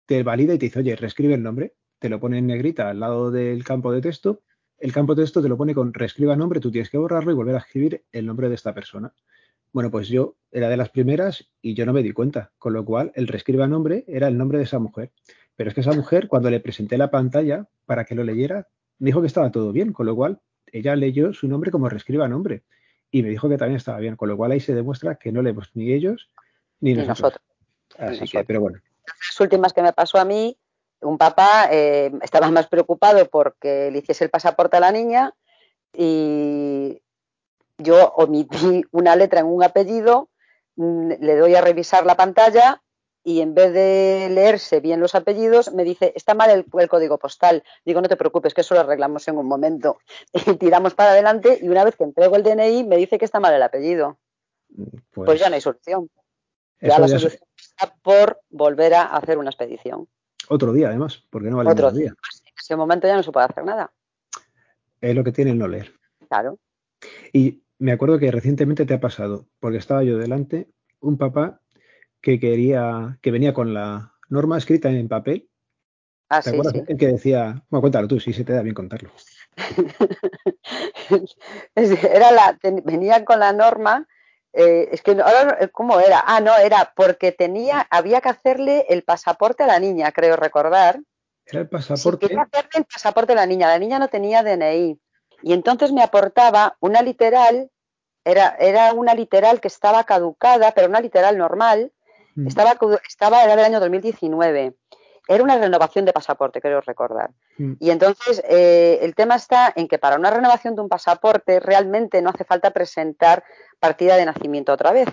te 0.07 0.23
valida 0.23 0.55
y 0.55 0.59
te 0.59 0.67
dice, 0.67 0.81
oye, 0.81 0.97
reescribe 0.97 1.35
el 1.35 1.43
nombre, 1.43 1.75
te 1.99 2.09
lo 2.09 2.21
pone 2.21 2.39
en 2.39 2.47
negrita 2.47 2.91
al 2.91 3.01
lado 3.01 3.31
del 3.31 3.65
campo 3.65 3.93
de 3.93 4.01
texto, 4.01 4.43
el 4.79 4.93
campo 4.93 5.15
de 5.15 5.23
texto 5.23 5.41
te 5.41 5.49
lo 5.49 5.57
pone 5.57 5.75
con 5.75 5.95
reescriba 5.95 6.37
nombre, 6.37 6.61
tú 6.61 6.71
tienes 6.71 6.91
que 6.91 6.99
borrarlo 6.99 7.33
y 7.33 7.35
volver 7.35 7.55
a 7.55 7.61
escribir 7.61 8.05
el 8.13 8.27
nombre 8.27 8.49
de 8.49 8.55
esta 8.55 8.75
persona. 8.75 9.15
Bueno, 9.73 9.91
pues 9.91 10.09
yo 10.09 10.37
era 10.53 10.69
de 10.69 10.77
las 10.77 10.91
primeras 10.91 11.49
y 11.61 11.75
yo 11.75 11.87
no 11.87 11.93
me 11.93 12.03
di 12.03 12.13
cuenta, 12.13 12.53
con 12.59 12.75
lo 12.75 12.85
cual 12.85 13.11
el 13.15 13.27
reescriba 13.27 13.67
nombre 13.67 14.05
era 14.07 14.29
el 14.29 14.37
nombre 14.37 14.59
de 14.59 14.65
esa 14.65 14.79
mujer. 14.79 15.11
Pero 15.57 15.69
es 15.69 15.75
que 15.75 15.83
esa 15.83 15.93
mujer, 15.93 16.29
cuando 16.29 16.51
le 16.51 16.61
presenté 16.61 16.99
la 16.99 17.11
pantalla 17.11 17.67
para 17.87 18.05
que 18.05 18.15
lo 18.15 18.25
leyera, 18.25 18.69
me 18.99 19.07
dijo 19.07 19.21
que 19.21 19.27
estaba 19.27 19.51
todo 19.51 19.73
bien, 19.73 19.93
con 19.93 20.07
lo 20.07 20.17
cual 20.17 20.41
ella 20.73 20.97
leyó 20.97 21.33
su 21.33 21.49
nombre 21.49 21.71
como 21.71 21.89
reescriba 21.89 22.29
nombre 22.29 22.63
y 23.11 23.23
me 23.23 23.29
dijo 23.29 23.49
que 23.49 23.57
también 23.57 23.77
estaba 23.77 23.99
bien, 23.99 24.17
con 24.17 24.29
lo 24.29 24.37
cual 24.37 24.53
ahí 24.53 24.61
se 24.61 24.75
demuestra 24.75 25.15
que 25.15 25.31
no 25.31 25.43
leemos 25.43 25.71
ni 25.75 25.93
ellos 25.93 26.31
ni, 26.81 26.95
nosotros. 26.95 27.41
Así 27.97 28.27
que, 28.27 28.43
pero 28.45 28.61
bueno, 28.61 28.81
las 29.07 29.41
últimas 29.41 29.73
que 29.73 29.83
me 29.83 29.93
pasó 29.93 30.19
a 30.19 30.25
mí, 30.25 30.59
un 31.01 31.19
papá 31.19 31.69
eh, 31.71 32.13
estaba 32.23 32.51
más 32.51 32.67
preocupado 32.67 33.29
porque 33.29 33.91
le 33.91 33.99
hiciese 33.99 34.25
el 34.25 34.31
pasaporte 34.31 34.77
a 34.77 34.81
la 34.81 34.91
niña 34.91 35.33
y 35.93 37.01
yo 37.79 38.09
omití 38.17 38.85
una 38.91 39.15
letra 39.15 39.41
en 39.41 39.47
un 39.47 39.63
apellido, 39.63 40.29
mm, 40.77 41.13
le 41.21 41.37
doy 41.37 41.55
a 41.55 41.61
revisar 41.61 42.07
la 42.07 42.17
pantalla 42.17 42.83
y 43.25 43.41
en 43.41 43.55
vez 43.55 43.73
de 43.73 44.29
leerse 44.31 44.81
bien 44.81 45.01
los 45.01 45.15
apellidos, 45.15 45.73
me 45.73 45.83
dice, 45.83 46.13
está 46.15 46.35
mal 46.35 46.51
el, 46.51 46.89
código 46.89 47.19
postal. 47.19 47.65
Digo, 47.85 48.03
no 48.03 48.09
te 48.09 48.19
preocupes, 48.19 48.53
que 48.53 48.61
eso 48.61 48.75
lo 48.75 48.81
arreglamos 48.81 49.27
en 49.27 49.39
un 49.39 49.47
momento. 49.47 49.99
Y 50.47 50.57
tiramos 50.57 50.95
para 50.95 51.13
adelante 51.13 51.59
y 51.61 51.69
una 51.69 51.85
vez 51.85 51.97
que 51.97 52.05
entrego 52.05 52.37
el 52.37 52.43
DNI, 52.43 52.85
me 52.85 52.99
dice 52.99 53.19
que 53.19 53.25
está 53.25 53.41
mal 53.41 53.55
el 53.55 53.63
apellido. 53.63 54.19
Pues, 54.69 55.27
pues 55.27 55.41
ya 55.41 55.49
no 55.49 55.55
hay 55.55 55.63
solución. 55.63 56.11
Ya 56.81 56.99
la 56.99 57.09
solución 57.09 57.41
por 58.03 58.41
volver 58.51 58.95
a 58.95 59.05
hacer 59.05 59.39
una 59.39 59.49
expedición. 59.49 60.07
Otro 60.49 60.73
día, 60.73 60.89
además, 60.89 61.25
porque 61.31 61.49
no 61.49 61.57
vale 61.57 61.71
otro 61.71 61.91
día. 61.91 62.11
En 62.11 62.55
ese 62.61 62.77
momento 62.77 63.07
ya 63.07 63.17
no 63.17 63.23
se 63.23 63.33
puede 63.33 63.47
hacer 63.47 63.65
nada. 63.65 63.91
Es 65.01 65.15
lo 65.15 65.25
que 65.25 65.33
tiene 65.33 65.53
el 65.53 65.59
no 65.59 65.67
leer. 65.67 65.95
Claro. 66.29 66.59
Y 67.33 67.63
me 67.79 67.93
acuerdo 67.93 68.19
que 68.19 68.31
recientemente 68.31 68.85
te 68.85 68.95
ha 68.95 69.01
pasado, 69.01 69.47
porque 69.61 69.79
estaba 69.79 70.05
yo 70.05 70.19
delante, 70.19 70.69
un 71.01 71.17
papá 71.17 71.63
que 72.25 72.41
quería, 72.41 73.19
que 73.21 73.31
venía 73.31 73.53
con 73.53 73.75
la 73.75 74.15
norma 74.29 74.59
escrita 74.59 74.89
en 74.91 75.09
papel. 75.09 75.49
Ah, 76.31 76.41
¿Te 76.41 76.51
acuerdas? 76.51 76.75
El 76.89 76.97
que 76.97 77.09
decía, 77.09 77.63
bueno, 77.69 77.83
cuéntalo 77.83 78.09
tú, 78.09 78.19
si 78.19 78.33
se 78.33 78.45
te 78.45 78.55
da 78.55 78.63
bien 78.63 78.75
contarlo. 78.75 79.11
Era 81.77 82.33
la, 82.33 82.59
venía 82.83 83.25
con 83.25 83.39
la 83.39 83.53
norma 83.53 84.09
eh, 84.55 84.89
es 84.93 85.03
que 85.03 85.11
ahora, 85.11 85.69
¿cómo 85.73 85.99
era? 85.99 86.23
Ah, 86.25 86.41
no, 86.41 86.57
era 86.57 86.93
porque 86.95 87.33
tenía, 87.33 87.87
había 87.91 88.21
que 88.21 88.29
hacerle 88.29 88.87
el 88.89 89.03
pasaporte 89.03 89.65
a 89.65 89.67
la 89.67 89.81
niña, 89.81 90.13
creo 90.13 90.37
recordar. 90.37 91.01
¿Era 91.45 91.63
el 91.63 91.69
pasaporte? 91.69 92.29
quería 92.29 92.43
hacerle 92.43 92.71
el 92.75 92.85
pasaporte 92.85 93.33
a 93.33 93.37
la 93.37 93.47
niña. 93.47 93.67
La 93.67 93.81
niña 93.81 93.99
no 93.99 94.09
tenía 94.09 94.45
DNI. 94.45 95.01
Y 95.43 95.53
entonces 95.53 95.93
me 95.93 96.05
aportaba 96.05 96.77
una 96.79 97.03
literal, 97.03 97.69
era, 98.25 98.57
era 98.61 98.93
una 98.93 99.15
literal 99.15 99.61
que 99.61 99.69
estaba 99.69 100.05
caducada, 100.05 100.71
pero 100.71 100.89
una 100.89 101.01
literal 101.01 101.37
normal. 101.37 101.93
Mm. 102.35 102.49
Estaba, 102.49 102.77
estaba, 103.09 103.45
era 103.45 103.57
del 103.57 103.65
año 103.65 103.81
2019 103.81 104.75
era 105.27 105.43
una 105.43 105.59
renovación 105.59 106.05
de 106.05 106.13
pasaporte, 106.13 106.61
creo 106.61 106.81
recordar. 106.81 107.31
Mm. 107.57 107.75
Y 107.81 107.91
entonces 107.91 108.43
eh, 108.49 108.99
el 109.03 109.15
tema 109.15 109.37
está 109.37 109.73
en 109.75 109.89
que 109.89 109.99
para 109.99 110.17
una 110.17 110.31
renovación 110.31 110.75
de 110.75 110.83
un 110.83 110.89
pasaporte 110.89 111.61
realmente 111.61 112.21
no 112.21 112.31
hace 112.31 112.45
falta 112.45 112.73
presentar 112.73 113.45
partida 113.81 114.17
de 114.17 114.27
nacimiento 114.27 114.73
otra 114.73 114.93
vez, 114.93 115.09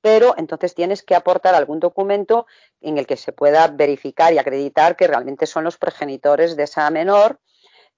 pero 0.00 0.34
entonces 0.36 0.74
tienes 0.74 1.02
que 1.02 1.14
aportar 1.14 1.54
algún 1.54 1.80
documento 1.80 2.46
en 2.80 2.98
el 2.98 3.06
que 3.06 3.16
se 3.16 3.32
pueda 3.32 3.66
verificar 3.68 4.32
y 4.32 4.38
acreditar 4.38 4.96
que 4.96 5.08
realmente 5.08 5.46
son 5.46 5.64
los 5.64 5.78
progenitores 5.78 6.56
de 6.56 6.64
esa 6.64 6.88
menor 6.90 7.40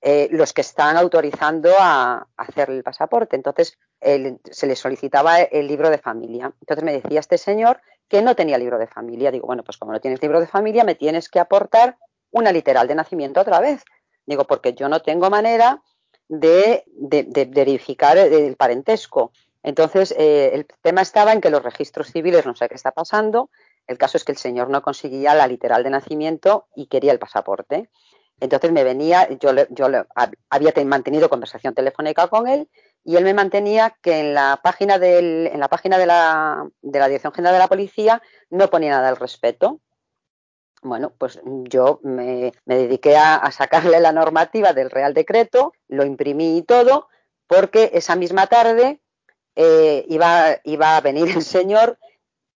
eh, 0.01 0.29
los 0.31 0.53
que 0.53 0.61
están 0.61 0.97
autorizando 0.97 1.75
a, 1.79 2.29
hacer 2.37 2.71
el 2.71 2.85
pasaporte. 2.85 3.37
Entonces 3.37 3.77
se 4.01 4.67
le 4.69 4.77
solicitaba 4.77 5.41
el 5.41 5.67
libro 5.67 5.91
de 5.91 5.99
familia. 5.99 6.53
Entonces 6.61 6.85
me 6.85 6.93
decía 6.93 7.19
este 7.19 7.37
señor 7.37 7.81
que 8.09 8.23
no 8.23 8.35
tenía 8.35 8.59
libro 8.59 8.79
de 8.79 8.87
familia. 8.87 9.31
Digo, 9.31 9.47
bueno, 9.47 9.63
pues 9.63 9.77
como 9.77 9.93
no 9.93 10.01
tienes 10.01 10.23
libro 10.23 10.41
de 10.41 10.47
familia, 10.47 10.85
me 10.85 10.95
tienes 10.95 11.29
que 11.29 11.41
aportar 11.41 11.97
una 12.31 12.53
literal 12.53 12.89
de 12.89 12.95
nacimiento 12.95 13.41
otra 13.41 13.61
vez. 13.61 13.85
Digo, 14.27 14.45
porque 14.45 14.75
yo 14.75 14.89
no 14.89 15.01
tengo 15.01 15.31
manera 15.31 15.83
de, 16.29 16.85
verificar 17.49 18.19
el 18.19 18.57
parentesco. 18.57 19.33
Entonces, 19.63 20.15
eh, 20.17 20.51
el 20.55 20.67
tema 20.83 21.03
estaba 21.03 21.33
en 21.33 21.41
que 21.41 21.51
los 21.51 21.63
registros 21.63 22.09
civiles, 22.13 22.47
no 22.47 22.55
sé 22.55 22.69
qué 22.69 22.75
está 22.75 22.93
pasando, 22.93 23.51
el 23.87 23.99
caso 23.99 24.17
es 24.17 24.25
que 24.25 24.33
el 24.33 24.39
señor 24.39 24.71
no 24.71 24.83
conseguía 24.83 25.35
la 25.35 25.47
literal 25.47 25.83
de 25.83 25.91
nacimiento 25.91 26.69
y 26.75 26.87
quería 26.87 27.13
el 27.13 27.19
pasaporte. 27.19 27.91
Entonces 28.41 28.71
me 28.71 28.85
venía, 28.85 29.29
yo, 29.41 29.51
yo 29.71 29.87
había 30.49 30.73
mantenido 30.85 31.29
conversación 31.29 31.75
telefónica 31.75 32.29
con 32.29 32.47
él 32.47 32.69
y 33.05 33.17
él 33.17 33.25
me 33.25 33.35
mantenía 33.35 33.97
que 34.03 34.21
en 34.21 34.35
la 34.35 34.61
página, 34.63 34.99
del, 34.99 35.47
en 35.47 35.61
la, 35.61 35.69
página 35.69 35.99
de, 35.99 36.07
la, 36.07 36.69
de 36.83 36.99
la 36.99 37.09
Dirección 37.09 37.33
General 37.33 37.55
de 37.55 37.61
la 37.61 37.69
Policía 37.69 38.23
no 38.51 38.69
ponía 38.69 38.91
nada 38.91 39.09
al 39.09 39.17
respecto. 39.17 39.81
Bueno, 40.83 41.13
pues 41.17 41.41
yo 41.45 42.01
me, 42.03 42.53
dediqué 42.65 43.17
a, 43.17 43.51
sacarle 43.51 43.99
la 44.01 44.13
normativa 44.13 44.73
del 44.73 44.91
Real 44.91 45.15
Decreto, 45.15 45.73
lo 45.89 46.05
imprimí 46.05 46.59
y 46.59 46.63
todo, 46.63 47.09
porque 47.47 47.91
esa 47.95 48.15
misma 48.15 48.47
tarde 48.47 49.01
eh, 49.57 50.05
iba, 50.09 50.59
iba 50.65 50.97
a 50.97 51.01
venir 51.01 51.29
el 51.35 51.43
señor 51.43 51.99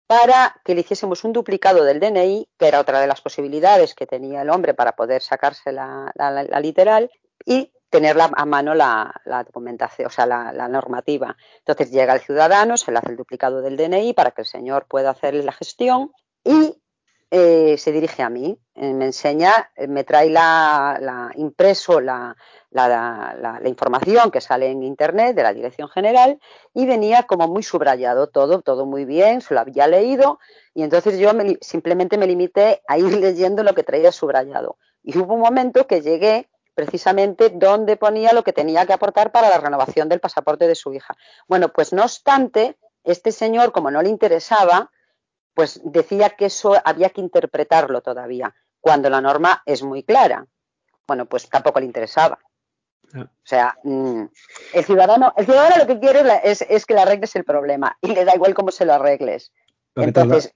para 0.05 0.59
que 0.65 0.75
le 0.75 0.81
hiciésemos 0.81 1.23
un 1.23 1.31
duplicado 1.31 1.85
del 1.85 2.01
DNI, 2.01 2.49
que 2.59 2.67
era 2.67 2.81
otra 2.81 2.99
de 2.99 3.07
las 3.07 3.21
posibilidades 3.21 3.95
que 3.95 4.05
tenía 4.05 4.41
el 4.41 4.49
hombre 4.49 4.73
para 4.73 4.91
poder 4.97 5.21
sacarse 5.21 5.71
la, 5.71 6.11
la 6.15 6.59
literal, 6.59 7.09
y 7.45 7.71
tener 7.91 8.17
a 8.19 8.45
mano 8.45 8.73
la, 8.73 9.13
documentación, 9.45 10.07
o 10.07 10.09
sea, 10.09 10.25
la, 10.25 10.67
normativa. 10.67 11.35
Entonces 11.59 11.91
llega 11.91 12.15
el 12.15 12.21
ciudadano, 12.21 12.77
se 12.77 12.91
le 12.91 12.97
hace 12.97 13.11
el 13.11 13.17
duplicado 13.17 13.61
del 13.61 13.77
DNI 13.77 14.13
para 14.13 14.31
que 14.31 14.41
el 14.41 14.47
señor 14.47 14.87
pueda 14.87 15.11
hacer 15.11 15.35
la 15.35 15.51
gestión 15.51 16.11
y 16.43 16.81
eh, 17.29 17.77
se 17.77 17.91
dirige 17.91 18.23
a 18.23 18.29
mí, 18.29 18.57
eh, 18.75 18.93
me 18.93 19.05
enseña, 19.05 19.71
eh, 19.75 19.87
me 19.87 20.05
trae 20.05 20.29
la, 20.29 21.31
impreso 21.35 21.99
la, 21.99 22.35
información 23.65 24.31
que 24.31 24.41
sale 24.41 24.71
en 24.71 24.83
internet 24.83 25.35
de 25.35 25.43
la 25.43 25.53
dirección 25.53 25.89
general 25.89 26.39
y 26.73 26.85
venía 26.85 27.23
como 27.23 27.49
muy 27.49 27.63
subrayado 27.63 28.27
todo, 28.27 28.61
todo 28.61 28.85
muy 28.85 29.03
bien, 29.03 29.41
se 29.41 29.53
lo 29.53 29.59
había 29.59 29.87
leído 29.87 30.39
y 30.73 30.83
entonces 30.83 31.19
yo 31.19 31.31
simplemente 31.59 32.17
me 32.17 32.27
limité 32.27 32.81
a 32.87 32.97
ir 32.97 33.05
leyendo 33.19 33.63
lo 33.63 33.75
que 33.75 33.83
traía 33.83 34.13
subrayado. 34.13 34.77
Y 35.03 35.17
hubo 35.17 35.33
un 35.33 35.41
momento 35.41 35.87
que 35.87 36.01
llegué 36.01 36.50
precisamente 36.73 37.49
donde 37.49 37.97
ponía 37.97 38.33
lo 38.33 38.43
que 38.43 38.53
tenía 38.53 38.85
que 38.85 38.93
aportar 38.93 39.31
para 39.31 39.49
la 39.49 39.57
renovación 39.57 40.09
del 40.09 40.19
pasaporte 40.19 40.67
de 40.67 40.75
su 40.75 40.93
hija. 40.93 41.15
Bueno, 41.47 41.69
pues 41.69 41.93
no 41.93 42.03
obstante, 42.03 42.77
este 43.03 43.31
señor, 43.31 43.71
como 43.71 43.91
no 43.91 44.01
le 44.01 44.09
interesaba, 44.09 44.91
pues 45.53 45.81
decía 45.83 46.31
que 46.31 46.45
eso 46.45 46.75
había 46.83 47.09
que 47.09 47.21
interpretarlo 47.21 48.01
todavía, 48.01 48.55
cuando 48.79 49.09
la 49.09 49.21
norma 49.21 49.63
es 49.65 49.83
muy 49.83 50.03
clara. 50.03 50.47
Bueno, 51.07 51.25
pues 51.25 51.49
tampoco 51.49 51.79
le 51.79 51.85
interesaba. 51.85 52.39
O 53.13 53.27
sea, 53.43 53.77
mm, 53.83 54.23
el 54.73 54.85
ciudadano, 54.85 55.33
el 55.35 55.45
ciudadano 55.45 55.77
lo 55.77 55.87
que 55.87 55.99
quiere 55.99 56.23
es, 56.43 56.85
que 56.85 56.93
le 56.93 57.01
arregles 57.01 57.35
el 57.35 57.43
problema 57.43 57.97
y 58.01 58.13
le 58.13 58.23
da 58.23 58.33
igual 58.35 58.53
cómo 58.53 58.71
se 58.71 58.85
lo 58.85 58.93
arregles. 58.93 59.51
Entonces, 59.95 60.53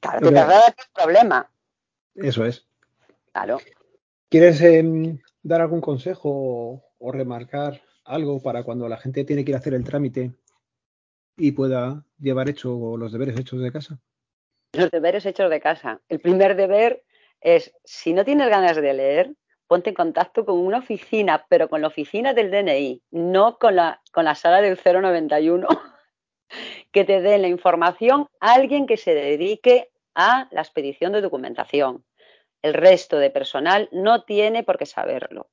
claro, 0.00 0.20
te 0.20 0.30
traslada 0.32 0.66
el 0.68 0.74
problema. 0.94 1.50
Eso 2.14 2.46
es. 2.46 2.66
Claro. 3.32 3.58
¿Quieres 4.30 4.60
em, 4.62 5.18
dar 5.44 5.60
algún 5.60 5.80
consejo 5.80 6.82
o, 6.98 7.12
remarcar 7.12 7.82
algo 8.04 8.42
para 8.42 8.64
cuando 8.64 8.88
la 8.88 8.96
gente 8.96 9.24
tiene 9.24 9.44
que 9.44 9.52
ir 9.52 9.54
a 9.54 9.58
hacer 9.58 9.74
el 9.74 9.84
trámite 9.84 10.32
y 11.36 11.52
pueda 11.52 12.04
llevar 12.18 12.48
hecho 12.48 12.96
los 12.96 13.12
deberes 13.12 13.38
hechos 13.38 13.60
de 13.60 13.70
casa? 13.70 14.00
Los 14.72 14.90
deberes 14.90 15.24
hechos 15.26 15.50
de 15.50 15.60
casa. 15.60 16.00
El 16.08 16.20
primer 16.20 16.56
deber 16.56 17.04
es, 17.40 17.72
si 17.84 18.14
no 18.14 18.24
tienes 18.24 18.48
ganas 18.48 18.76
de 18.76 18.94
leer, 18.94 19.34
ponte 19.66 19.90
en 19.90 19.94
contacto 19.94 20.46
con 20.46 20.58
una 20.58 20.78
oficina, 20.78 21.44
pero 21.48 21.68
con 21.68 21.82
la 21.82 21.88
oficina 21.88 22.32
del 22.32 22.50
DNI, 22.50 23.02
no 23.10 23.58
con 23.58 23.76
la, 23.76 24.00
con 24.12 24.24
la 24.24 24.34
sala 24.34 24.62
del 24.62 24.78
091, 24.82 25.68
que 26.90 27.04
te 27.04 27.20
dé 27.20 27.38
la 27.38 27.48
información 27.48 28.28
a 28.40 28.54
alguien 28.54 28.86
que 28.86 28.96
se 28.96 29.14
dedique 29.14 29.90
a 30.14 30.48
la 30.52 30.62
expedición 30.62 31.12
de 31.12 31.20
documentación. 31.20 32.04
El 32.64 32.72
resto 32.72 33.18
de 33.18 33.28
personal 33.28 33.90
no 33.92 34.22
tiene 34.22 34.62
por 34.62 34.78
qué 34.78 34.86
saberlo. 34.86 35.50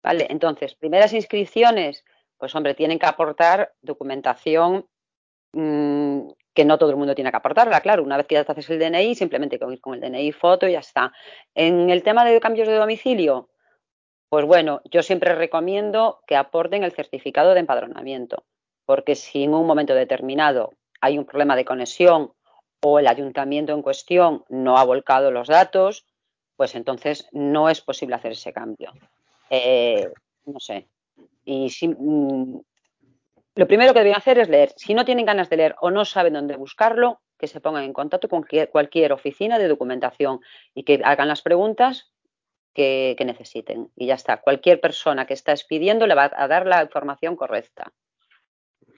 ¿Vale? 0.00 0.28
Entonces, 0.30 0.76
primeras 0.76 1.12
inscripciones, 1.12 2.04
pues 2.36 2.54
hombre, 2.54 2.74
tienen 2.74 3.00
que 3.00 3.06
aportar 3.06 3.72
documentación 3.82 4.86
mm, 5.52 6.28
que 6.54 6.64
no 6.64 6.78
todo 6.78 6.90
el 6.90 6.96
mundo 6.96 7.16
tiene 7.16 7.32
que 7.32 7.36
aportarla, 7.36 7.80
claro. 7.80 8.04
Una 8.04 8.16
vez 8.16 8.28
que 8.28 8.36
ya 8.36 8.44
te 8.44 8.52
haces 8.52 8.70
el 8.70 8.78
DNI, 8.78 9.16
simplemente 9.16 9.58
con 9.58 9.72
ir 9.72 9.80
con 9.80 9.94
el 9.94 10.00
DNI 10.00 10.30
foto 10.30 10.68
y 10.68 10.74
ya 10.74 10.78
está. 10.78 11.12
En 11.52 11.90
el 11.90 12.04
tema 12.04 12.24
de 12.24 12.38
cambios 12.38 12.68
de 12.68 12.74
domicilio, 12.74 13.50
pues 14.28 14.46
bueno, 14.46 14.82
yo 14.84 15.02
siempre 15.02 15.34
recomiendo 15.34 16.20
que 16.28 16.36
aporten 16.36 16.84
el 16.84 16.92
certificado 16.92 17.54
de 17.54 17.60
empadronamiento, 17.60 18.44
porque 18.84 19.16
si 19.16 19.42
en 19.42 19.52
un 19.52 19.66
momento 19.66 19.96
determinado 19.96 20.74
hay 21.00 21.18
un 21.18 21.24
problema 21.24 21.56
de 21.56 21.64
conexión 21.64 22.34
o 22.84 23.00
el 23.00 23.08
ayuntamiento 23.08 23.72
en 23.72 23.82
cuestión 23.82 24.44
no 24.48 24.78
ha 24.78 24.84
volcado 24.84 25.32
los 25.32 25.48
datos, 25.48 26.06
pues 26.56 26.74
entonces 26.74 27.28
no 27.32 27.68
es 27.68 27.80
posible 27.80 28.16
hacer 28.16 28.32
ese 28.32 28.52
cambio. 28.52 28.92
Eh, 29.50 30.08
no 30.46 30.58
sé. 30.60 30.88
Y 31.44 31.70
si, 31.70 31.88
mm, 31.88 32.60
lo 33.56 33.66
primero 33.66 33.94
que 33.94 34.00
deben 34.00 34.16
hacer 34.16 34.38
es 34.38 34.48
leer. 34.48 34.72
Si 34.76 34.94
no 34.94 35.04
tienen 35.04 35.26
ganas 35.26 35.48
de 35.48 35.56
leer 35.56 35.76
o 35.80 35.90
no 35.90 36.04
saben 36.04 36.34
dónde 36.34 36.56
buscarlo, 36.56 37.20
que 37.38 37.46
se 37.46 37.60
pongan 37.60 37.84
en 37.84 37.92
contacto 37.92 38.28
con 38.28 38.44
cualquier 38.70 39.12
oficina 39.12 39.58
de 39.58 39.68
documentación 39.68 40.40
y 40.74 40.84
que 40.84 41.00
hagan 41.04 41.28
las 41.28 41.42
preguntas 41.42 42.12
que, 42.74 43.16
necesiten. 43.24 43.90
Y 43.96 44.06
ya 44.06 44.14
está. 44.14 44.42
Cualquier 44.42 44.80
persona 44.80 45.26
que 45.26 45.34
está 45.34 45.52
expidiendo 45.52 46.06
le 46.06 46.14
va 46.14 46.30
a 46.34 46.48
dar 46.48 46.66
la 46.66 46.82
información 46.82 47.34
correcta. 47.36 47.92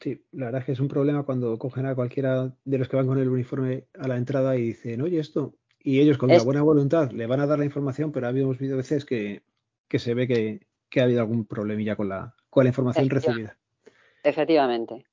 Sí, 0.00 0.24
la 0.32 0.46
verdad 0.46 0.60
es 0.60 0.66
que 0.66 0.72
es 0.72 0.80
un 0.80 0.88
problema 0.88 1.24
cuando 1.24 1.56
cogen 1.58 1.86
a 1.86 1.94
cualquiera 1.94 2.52
de 2.64 2.78
los 2.78 2.88
que 2.88 2.96
van 2.96 3.06
con 3.06 3.18
el 3.18 3.28
uniforme 3.28 3.86
a 3.94 4.08
la 4.08 4.16
entrada 4.16 4.56
y 4.56 4.62
dicen, 4.62 5.02
oye, 5.02 5.18
esto, 5.18 5.54
y 5.88 6.02
ellos 6.02 6.18
con 6.18 6.28
la 6.28 6.42
buena 6.42 6.60
voluntad 6.60 7.10
le 7.12 7.26
van 7.26 7.40
a 7.40 7.46
dar 7.46 7.58
la 7.58 7.64
información, 7.64 8.12
pero 8.12 8.26
ha 8.26 8.28
habido 8.28 8.50
veces 8.50 9.06
que, 9.06 9.40
se 9.88 10.12
ve 10.12 10.28
que, 10.28 11.00
ha 11.00 11.04
habido 11.04 11.22
algún 11.22 11.46
problemilla 11.46 11.96
con 11.96 12.10
la, 12.10 12.34
con 12.50 12.64
la 12.64 12.68
información 12.68 13.08
recibida. 13.08 13.56
Efectivamente. 14.22 15.06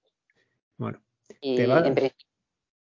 Bueno. 0.75 0.99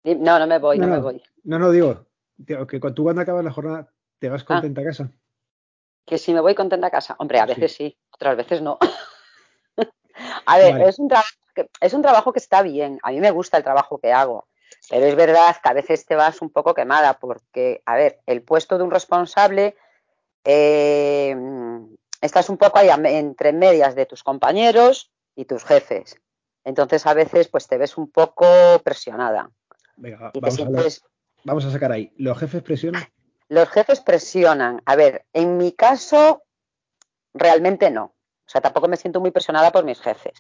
No, 0.04 0.40
no 0.40 0.48
me 0.48 0.58
voy, 0.58 0.80
no, 0.80 0.88
me 0.88 0.98
voy. 0.98 1.22
No, 1.44 1.60
no, 1.60 1.70
digo, 1.70 2.08
que 2.44 2.80
cuando 2.80 2.96
tú 2.96 3.04
cuando 3.04 3.22
acabas 3.22 3.46
la 3.46 3.52
jornada 3.52 3.94
te 4.18 4.30
vas 4.30 4.42
ah. 4.42 4.46
contenta 4.48 4.82
a 4.82 4.86
casa. 4.86 5.12
Que 6.08 6.18
si 6.18 6.34
me 6.34 6.40
voy 6.40 6.56
contenta 6.56 6.88
a 6.88 6.92
casa. 6.92 7.16
Hombre, 7.20 7.40
a 7.40 7.46
veces 7.46 7.72
sí, 7.72 7.96
otras 8.10 8.36
veces 8.36 8.64
no. 8.64 8.80
a 10.48 10.58
ver, 10.58 10.82
es, 10.82 10.98
un 10.98 11.08
es 11.80 11.94
un 11.94 12.02
trabajo 12.02 12.34
que 12.34 12.40
está 12.40 12.64
bien. 12.64 12.98
A 13.04 13.12
mí 13.12 13.20
me 13.20 13.30
gusta 13.30 13.58
el 13.58 13.64
trabajo 13.64 14.00
que 14.00 14.12
hago. 14.12 14.48
Pero 14.90 15.06
es 15.06 15.16
verdad 15.16 15.56
que 15.62 15.70
a 15.70 15.74
veces 15.74 16.06
te 16.06 16.16
vas 16.16 16.42
un 16.42 16.50
poco 16.50 16.74
quemada 16.74 17.18
porque, 17.20 17.82
a 17.86 17.96
ver, 17.96 18.20
el 18.26 18.44
puesto 18.44 18.78
de 18.78 18.84
un 18.84 18.92
responsable, 18.92 19.76
eh, 20.44 21.36
estás 22.22 22.50
un 22.50 22.58
poco 22.58 22.80
ahí 22.80 22.90
entre 22.90 23.54
medias 23.54 23.96
de 23.96 24.06
tus 24.06 24.24
compañeros 24.24 25.12
y 25.36 25.46
tus 25.46 25.64
jefes. 25.64 26.18
Entonces 26.64 27.06
a 27.06 27.14
veces 27.14 27.48
pues 27.48 27.68
te 27.68 27.78
ves 27.78 27.98
un 27.98 28.12
poco 28.12 28.46
presionada. 28.84 29.50
Venga, 29.98 30.32
vamos, 31.44 31.66
a 31.66 31.72
sacar 31.72 31.92
ahí. 31.92 32.12
¿Los 32.18 32.38
jefes 32.38 32.64
presionan? 32.64 33.04
Los 33.48 33.70
jefes 33.70 34.02
presionan. 34.02 34.82
A 34.86 34.96
ver, 34.96 35.26
en 35.34 35.58
mi 35.58 35.72
caso, 35.72 36.44
realmente 37.34 37.92
no. 37.92 38.06
O 38.06 38.50
sea, 38.50 38.62
tampoco 38.62 38.88
me 38.88 38.98
siento 38.98 39.20
muy 39.20 39.32
presionada 39.32 39.72
por 39.72 39.86
mis 39.86 40.02
jefes 40.02 40.40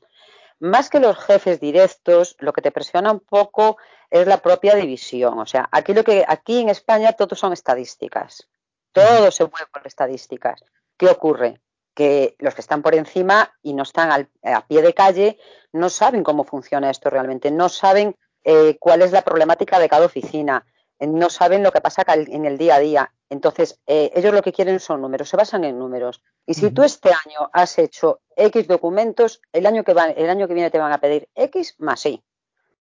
más 0.59 0.89
que 0.89 0.99
los 0.99 1.17
jefes 1.17 1.59
directos, 1.59 2.35
lo 2.39 2.53
que 2.53 2.61
te 2.61 2.71
presiona 2.71 3.11
un 3.11 3.19
poco 3.19 3.77
es 4.09 4.27
la 4.27 4.37
propia 4.37 4.75
división. 4.75 5.39
O 5.39 5.45
sea, 5.45 5.67
aquí 5.71 5.93
lo 5.93 6.03
que 6.03 6.23
aquí 6.27 6.59
en 6.59 6.69
España 6.69 7.13
todo 7.13 7.35
son 7.35 7.53
estadísticas. 7.53 8.47
Todo 8.91 9.31
se 9.31 9.43
mueve 9.43 9.67
por 9.71 9.85
estadísticas. 9.85 10.63
¿Qué 10.97 11.07
ocurre? 11.07 11.61
Que 11.93 12.35
los 12.39 12.55
que 12.55 12.61
están 12.61 12.81
por 12.81 12.95
encima 12.95 13.53
y 13.61 13.73
no 13.73 13.83
están 13.83 14.27
a 14.43 14.67
pie 14.67 14.81
de 14.81 14.93
calle 14.93 15.37
no 15.71 15.89
saben 15.89 16.23
cómo 16.23 16.43
funciona 16.45 16.89
esto 16.89 17.09
realmente, 17.09 17.51
no 17.51 17.67
saben 17.69 18.15
eh, 18.43 18.77
cuál 18.79 19.01
es 19.01 19.11
la 19.11 19.23
problemática 19.23 19.79
de 19.79 19.89
cada 19.89 20.05
oficina, 20.05 20.65
no 20.99 21.29
saben 21.29 21.63
lo 21.63 21.71
que 21.71 21.81
pasa 21.81 22.03
en 22.07 22.45
el 22.45 22.57
día 22.57 22.75
a 22.75 22.79
día. 22.79 23.11
Entonces, 23.29 23.79
eh, 23.87 24.11
ellos 24.15 24.33
lo 24.33 24.41
que 24.41 24.53
quieren 24.53 24.79
son 24.79 25.01
números, 25.01 25.29
se 25.29 25.37
basan 25.37 25.63
en 25.63 25.77
números. 25.77 26.21
Y 26.45 26.53
si 26.53 26.71
tú 26.71 26.83
este 26.83 27.09
año 27.09 27.49
has 27.53 27.77
hecho 27.79 28.21
X 28.35 28.67
documentos, 28.67 29.41
el 29.51 29.65
año, 29.65 29.83
que 29.83 29.93
va, 29.93 30.05
el 30.05 30.29
año 30.29 30.47
que 30.47 30.53
viene 30.53 30.71
te 30.71 30.79
van 30.79 30.91
a 30.91 30.99
pedir 30.99 31.27
X 31.35 31.75
más 31.79 32.05
Y. 32.05 32.23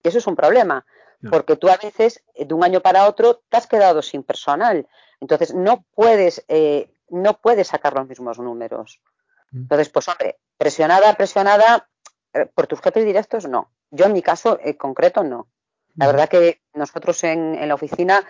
Y 0.03 0.09
eso 0.09 0.18
es 0.18 0.27
un 0.27 0.35
problema, 0.35 0.85
porque 1.31 1.57
tú 1.57 1.68
a 1.68 1.77
veces, 1.77 2.23
eh, 2.35 2.46
de 2.46 2.55
un 2.55 2.64
año 2.64 2.81
para 2.81 3.07
otro, 3.07 3.42
te 3.49 3.57
has 3.57 3.66
quedado 3.66 4.03
sin 4.03 4.23
personal. 4.23 4.88
Entonces, 5.20 5.55
no 5.55 5.85
puedes, 5.94 6.44
eh, 6.49 6.90
no 7.11 7.38
puedes 7.38 7.68
sacar 7.68 7.94
los 7.94 8.09
mismos 8.09 8.38
números. 8.38 9.01
Entonces, 9.53 9.88
pues 9.88 10.09
hombre, 10.09 10.38
presionada, 10.57 11.14
presionada, 11.14 11.88
por 12.55 12.66
tus 12.66 12.81
jefes 12.81 13.05
directos, 13.05 13.49
no. 13.49 13.73
Yo 13.90 14.07
en 14.07 14.12
mi 14.12 14.23
caso 14.23 14.59
en 14.62 14.75
concreto, 14.75 15.25
no. 15.25 15.49
La 15.96 16.07
verdad 16.07 16.29
que 16.29 16.61
nosotros 16.74 17.22
en, 17.24 17.55
en 17.55 17.68
la 17.68 17.74
oficina 17.74 18.24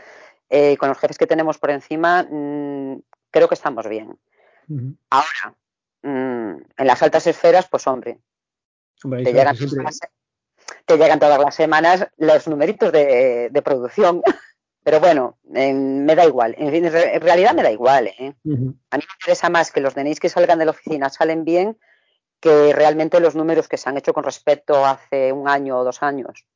eh, 0.53 0.77
con 0.79 0.89
los 0.89 0.99
jefes 0.99 1.17
que 1.17 1.29
tenemos 1.29 1.59
por 1.59 1.71
encima, 1.71 2.25
mm, 2.29 3.01
creo 3.31 3.49
que 3.49 3.55
estamos 3.55 3.89
bien. 3.89 4.19
Ahora, 5.11 5.57
mm, 6.03 6.63
en 6.77 6.87
las 6.87 7.03
altas 7.03 7.27
esferas, 7.29 7.69
pues 7.69 7.87
hombre, 7.87 8.19
te, 10.87 10.97
llegan 10.97 11.19
todas 11.21 11.41
las 11.41 11.55
semanas 11.55 12.09
los 12.17 12.49
numeritos 12.49 12.91
de, 12.91 13.63
producción. 13.65 14.23
Pero 14.83 14.99
bueno, 14.99 15.39
me 15.45 16.15
da 16.17 16.25
igual. 16.25 16.55
En, 16.59 16.91
realidad 17.23 17.55
me 17.55 17.63
da 17.63 17.71
igual. 17.71 18.09
¿eh? 18.09 18.35
A 18.45 18.97
mí 18.97 19.05
me 19.07 19.15
interesa 19.21 19.51
más 19.51 19.71
que 19.71 19.81
los 19.81 19.95
DNIs 19.95 20.19
que 20.19 20.29
salgan 20.29 20.59
de 20.59 20.65
la 20.65 20.71
oficina 20.73 21.11
salen 21.11 21.45
bien 21.45 21.79
que 22.41 22.73
realmente 22.73 23.21
los 23.21 23.37
números 23.37 23.69
que 23.69 23.77
se 23.77 23.89
han 23.89 23.99
hecho 23.99 24.15
con 24.15 24.25
respecto 24.25 24.85
a 24.85 24.93
hace 24.93 25.33
un 25.33 25.49
año 25.49 25.79
o 25.79 25.85
dos 25.85 26.03
años. 26.03 26.47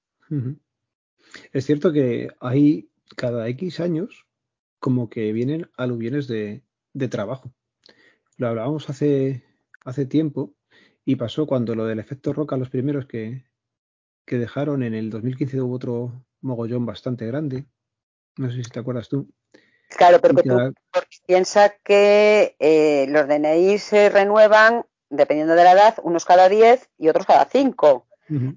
Es 1.53 1.67
cierto 1.67 1.93
que 1.93 2.31
hay 2.41 2.91
cada 3.17 3.49
X 3.49 3.81
años 3.81 4.27
como 4.79 5.09
que 5.09 5.33
vienen 5.33 5.71
aluviones 5.77 6.29
de, 6.29 6.63
de 6.93 7.09
trabajo. 7.09 7.53
Lo 8.37 8.49
hablábamos 8.49 8.91
hace, 8.91 9.45
hace 9.85 10.07
tiempo 10.07 10.55
y 11.05 11.17
pasó 11.17 11.47
cuando 11.47 11.75
lo 11.75 11.87
del 11.87 11.99
efecto 11.99 12.33
roca, 12.33 12.57
los 12.57 12.71
primeros 12.71 13.07
que, 13.07 13.45
que 14.25 14.39
dejaron 14.39 14.83
en 14.83 14.95
el 14.95 15.11
2015 15.11 15.61
hubo 15.61 15.75
otro 15.75 16.27
mogollón 16.41 16.87
bastante 16.87 17.27
grande. 17.27 17.67
No 18.37 18.51
sé 18.51 18.65
si 18.65 18.71
te 18.71 18.81
acuerdas 18.81 19.09
tú. 19.09 19.29
Claro, 19.91 20.21
pero 20.21 20.35
que 20.35 20.43
tú 20.43 21.01
piensa 21.27 21.75
que 21.85 22.57
eh, 22.59 23.07
los 23.09 23.29
DNI 23.29 23.79
se 23.79 24.09
renuevan 24.09 24.85
dependiendo 25.09 25.55
de 25.55 25.65
la 25.65 25.73
edad, 25.73 25.97
unos 26.03 26.25
cada 26.25 26.49
10 26.49 26.91
y 26.99 27.09
otros 27.09 27.27
cada 27.27 27.45
5. 27.45 28.07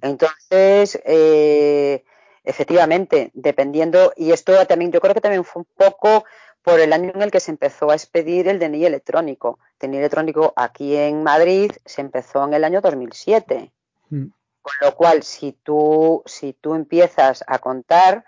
Entonces, 0.02 1.00
eh, 1.06 2.04
efectivamente, 2.48 3.32
dependiendo, 3.34 4.14
y 4.16 4.32
esto 4.32 4.66
también, 4.66 4.92
yo 4.92 5.02
creo 5.02 5.14
que 5.14 5.22
también 5.22 5.44
fue 5.44 5.62
un 5.62 5.68
poco 5.76 6.24
por 6.62 6.80
el 6.80 6.94
año 6.94 7.12
en 7.14 7.22
el 7.22 7.32
que 7.32 7.40
se 7.40 7.52
empezó 7.52 7.92
a 7.92 7.96
expedir 7.96 8.48
el 8.48 8.60
DNI 8.60 8.86
electrónico. 8.86 9.60
El 9.80 9.90
DNI 9.90 9.98
electrónico 9.98 10.54
aquí 10.56 10.96
en 10.96 11.24
Madrid 11.24 11.72
se 11.86 12.02
empezó 12.02 12.46
en 12.46 12.54
el 12.54 12.64
año 12.64 12.82
2007. 12.82 13.72
Mm. 14.10 14.26
Con 14.62 14.74
lo 14.82 14.96
cual, 14.96 15.24
si 15.24 15.54
tú, 15.54 16.24
si 16.26 16.54
tú 16.54 16.76
empiezas 16.76 17.44
a 17.48 17.60
contar, 17.60 18.26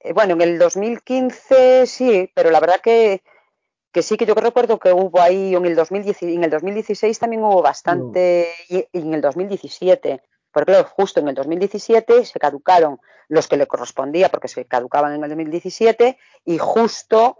eh, 0.00 0.12
bueno, 0.12 0.34
en 0.34 0.42
el 0.42 0.58
2015 0.58 1.86
sí, 1.86 2.30
pero 2.34 2.50
la 2.50 2.60
verdad 2.60 2.80
que, 2.82 3.22
que 3.92 4.02
sí 4.02 4.16
que 4.16 4.26
yo 4.26 4.34
recuerdo 4.34 4.78
que 4.78 4.92
hubo 4.92 5.20
ahí, 5.20 5.54
en 5.54 5.64
el, 5.64 5.74
2010, 5.74 6.22
en 6.22 6.44
el 6.44 6.50
2016 6.50 7.18
también 7.18 7.42
hubo 7.42 7.62
bastante, 7.62 8.48
y, 8.68 8.86
en 8.92 9.14
el 9.14 9.20
2017, 9.20 10.22
porque 10.52 10.72
claro, 10.72 10.88
justo 10.88 11.20
en 11.20 11.28
el 11.28 11.34
2017 11.34 12.24
se 12.24 12.38
caducaron 12.38 13.00
los 13.28 13.48
que 13.48 13.56
le 13.56 13.66
correspondía, 13.66 14.28
porque 14.28 14.48
se 14.48 14.64
caducaban 14.66 15.14
en 15.14 15.22
el 15.22 15.28
2017, 15.28 16.18
y 16.44 16.58
justo 16.58 17.38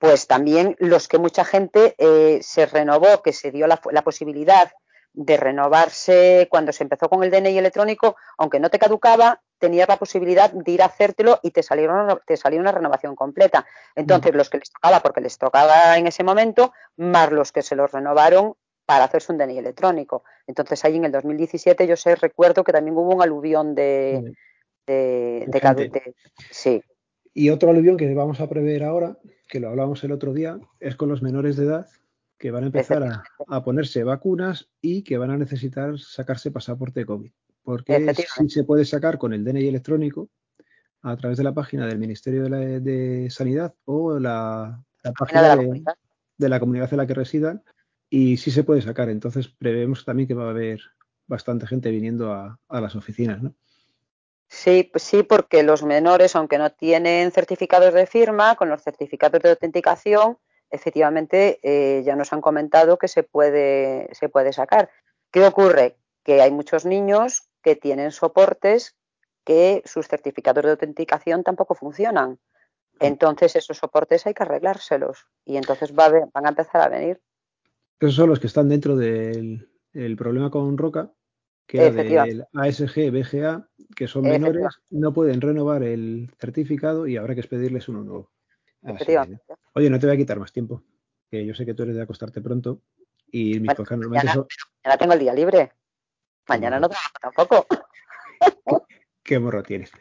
pues 0.00 0.26
también 0.26 0.76
los 0.78 1.08
que 1.08 1.18
mucha 1.18 1.44
gente 1.44 1.94
eh, 1.98 2.40
se 2.42 2.64
renovó, 2.64 3.22
que 3.22 3.34
se 3.34 3.50
dio 3.50 3.66
la, 3.66 3.76
posibilidad 4.02 4.72
de 5.12 5.36
renovarse 5.36 6.48
cuando 6.50 6.72
se 6.72 6.84
empezó 6.84 7.10
con 7.10 7.22
el 7.22 7.30
DNI 7.30 7.58
electrónico, 7.58 8.16
aunque 8.38 8.60
no 8.60 8.70
te 8.70 8.78
caducaba, 8.78 9.42
tenías 9.58 9.88
la 9.88 9.98
posibilidad 9.98 10.50
de 10.50 10.72
ir 10.72 10.80
a 10.80 10.86
hacértelo 10.86 11.38
y 11.42 11.50
te 11.50 11.62
salieron 11.62 12.18
te 12.26 12.38
salió 12.38 12.60
una 12.60 12.72
renovación 12.72 13.14
completa. 13.14 13.66
Entonces, 13.94 14.34
los 14.34 14.48
que 14.48 14.58
les 14.58 14.70
tocaba 14.70 15.00
porque 15.00 15.20
les 15.20 15.36
tocaba 15.36 15.98
en 15.98 16.06
ese 16.06 16.24
momento, 16.24 16.72
más 16.96 17.30
los 17.30 17.52
que 17.52 17.60
se 17.60 17.76
los 17.76 17.92
renovaron 17.92 18.54
para 18.90 19.04
hacerse 19.04 19.30
un 19.30 19.38
DNI 19.38 19.58
electrónico. 19.58 20.24
Entonces, 20.48 20.84
ahí 20.84 20.96
en 20.96 21.04
el 21.04 21.12
2017 21.12 21.86
yo 21.86 21.94
sé, 21.94 22.16
recuerdo 22.16 22.64
que 22.64 22.72
también 22.72 22.96
hubo 22.96 23.14
un 23.14 23.22
aluvión 23.22 23.72
de, 23.72 24.34
de, 24.84 25.46
de, 25.46 26.14
sí. 26.50 26.82
Y 27.32 27.50
otro 27.50 27.70
aluvión 27.70 27.96
que 27.96 28.12
vamos 28.12 28.40
a 28.40 28.48
prever 28.48 28.82
ahora 28.82 29.16
que 29.46 29.60
lo 29.60 29.68
hablábamos 29.68 30.02
el 30.02 30.10
otro 30.10 30.34
día, 30.34 30.58
es 30.80 30.96
con 30.96 31.08
los 31.08 31.22
menores 31.22 31.56
de 31.56 31.66
edad 31.66 31.86
que 32.36 32.50
van 32.50 32.64
a 32.64 32.66
empezar 32.66 33.22
a, 33.46 33.62
ponerse 33.62 34.02
vacunas 34.02 34.68
y 34.82 35.04
que 35.04 35.18
van 35.18 35.30
a 35.30 35.38
necesitar 35.38 35.96
sacarse 35.96 36.50
pasaporte 36.50 37.06
COVID. 37.06 37.30
Porque 37.62 38.12
sí 38.14 38.48
se 38.48 38.64
puede 38.64 38.84
sacar 38.84 39.18
con 39.18 39.32
el 39.32 39.44
DNI 39.44 39.68
electrónico 39.68 40.30
a 41.02 41.16
través 41.16 41.38
de 41.38 41.44
la 41.44 41.54
página 41.54 41.86
del 41.86 42.00
Ministerio 42.00 42.48
de, 42.48 43.28
Sanidad 43.30 43.72
o 43.84 44.18
la, 44.18 44.82
página 45.16 45.42
de 46.38 46.48
la, 46.48 46.58
comunidad 46.58 46.88
en 46.90 46.96
la 46.96 47.06
que 47.06 47.14
residan 47.14 47.62
y 48.10 48.36
sí 48.36 48.50
se 48.50 48.64
puede 48.64 48.82
sacar. 48.82 49.08
Entonces 49.08 49.48
prevemos 49.48 50.04
también 50.04 50.28
que 50.28 50.34
va 50.34 50.48
a 50.48 50.50
haber 50.50 50.80
bastante 51.26 51.66
gente 51.66 51.90
viniendo 51.90 52.32
a, 52.32 52.58
a 52.68 52.80
las 52.80 52.96
oficinas, 52.96 53.40
¿no? 53.40 53.54
Sí, 54.48 54.82
pues 54.90 55.04
sí, 55.04 55.22
porque 55.22 55.62
los 55.62 55.84
menores, 55.84 56.34
aunque 56.34 56.58
no 56.58 56.72
tienen 56.72 57.30
certificados 57.30 57.94
de 57.94 58.06
firma, 58.06 58.56
con 58.56 58.68
los 58.68 58.82
certificados 58.82 59.40
de 59.40 59.50
autenticación, 59.50 60.38
efectivamente 60.70 61.60
eh, 61.62 62.02
ya 62.04 62.16
nos 62.16 62.32
han 62.32 62.40
comentado 62.40 62.98
que 62.98 63.06
se 63.06 63.22
puede, 63.22 64.08
se 64.12 64.28
puede 64.28 64.52
sacar. 64.52 64.90
¿Qué 65.30 65.44
ocurre? 65.44 65.98
Que 66.24 66.42
hay 66.42 66.50
muchos 66.50 66.84
niños 66.84 67.48
que 67.62 67.76
tienen 67.76 68.10
soportes 68.10 68.96
que 69.44 69.82
sus 69.84 70.08
certificados 70.08 70.64
de 70.64 70.70
autenticación 70.70 71.44
tampoco 71.44 71.76
funcionan. 71.76 72.40
Entonces 72.98 73.54
esos 73.54 73.78
soportes 73.78 74.26
hay 74.26 74.34
que 74.34 74.42
arreglárselos 74.42 75.26
y 75.44 75.56
entonces 75.56 75.92
va 75.92 76.10
van 76.10 76.46
a 76.46 76.50
empezar 76.50 76.82
a 76.82 76.88
venir. 76.88 77.20
Esos 78.00 78.14
son 78.14 78.30
los 78.30 78.40
que 78.40 78.46
están 78.46 78.68
dentro 78.68 78.96
del 78.96 79.68
problema 80.16 80.50
con 80.50 80.78
Roca, 80.78 81.12
que 81.66 81.86
era 81.86 82.24
del 82.24 82.46
ASG, 82.54 83.10
BGA, 83.10 83.68
que 83.94 84.08
son 84.08 84.22
menores, 84.22 84.64
no 84.88 85.12
pueden 85.12 85.42
renovar 85.42 85.82
el 85.82 86.30
certificado 86.38 87.06
y 87.06 87.18
habrá 87.18 87.34
que 87.34 87.42
expedirles 87.42 87.88
uno 87.88 88.02
nuevo. 88.02 88.32
Oye, 89.74 89.90
no 89.90 89.98
te 89.98 90.06
voy 90.06 90.14
a 90.14 90.18
quitar 90.18 90.38
más 90.38 90.50
tiempo, 90.50 90.82
que 91.30 91.44
yo 91.44 91.54
sé 91.54 91.66
que 91.66 91.74
tú 91.74 91.82
eres 91.82 91.94
de 91.94 92.02
acostarte 92.02 92.40
pronto 92.40 92.80
y 93.30 93.60
mis 93.60 93.70
bueno, 93.76 94.08
mañana, 94.08 94.46
tengo 94.98 95.12
el 95.12 95.18
día 95.18 95.34
libre. 95.34 95.72
Mañana 96.48 96.80
no 96.80 96.88
trabajo 96.88 97.14
tampoco. 97.20 97.66
¿Qué, 99.22 99.38
morro 99.38 99.62
tienes? 99.62 99.92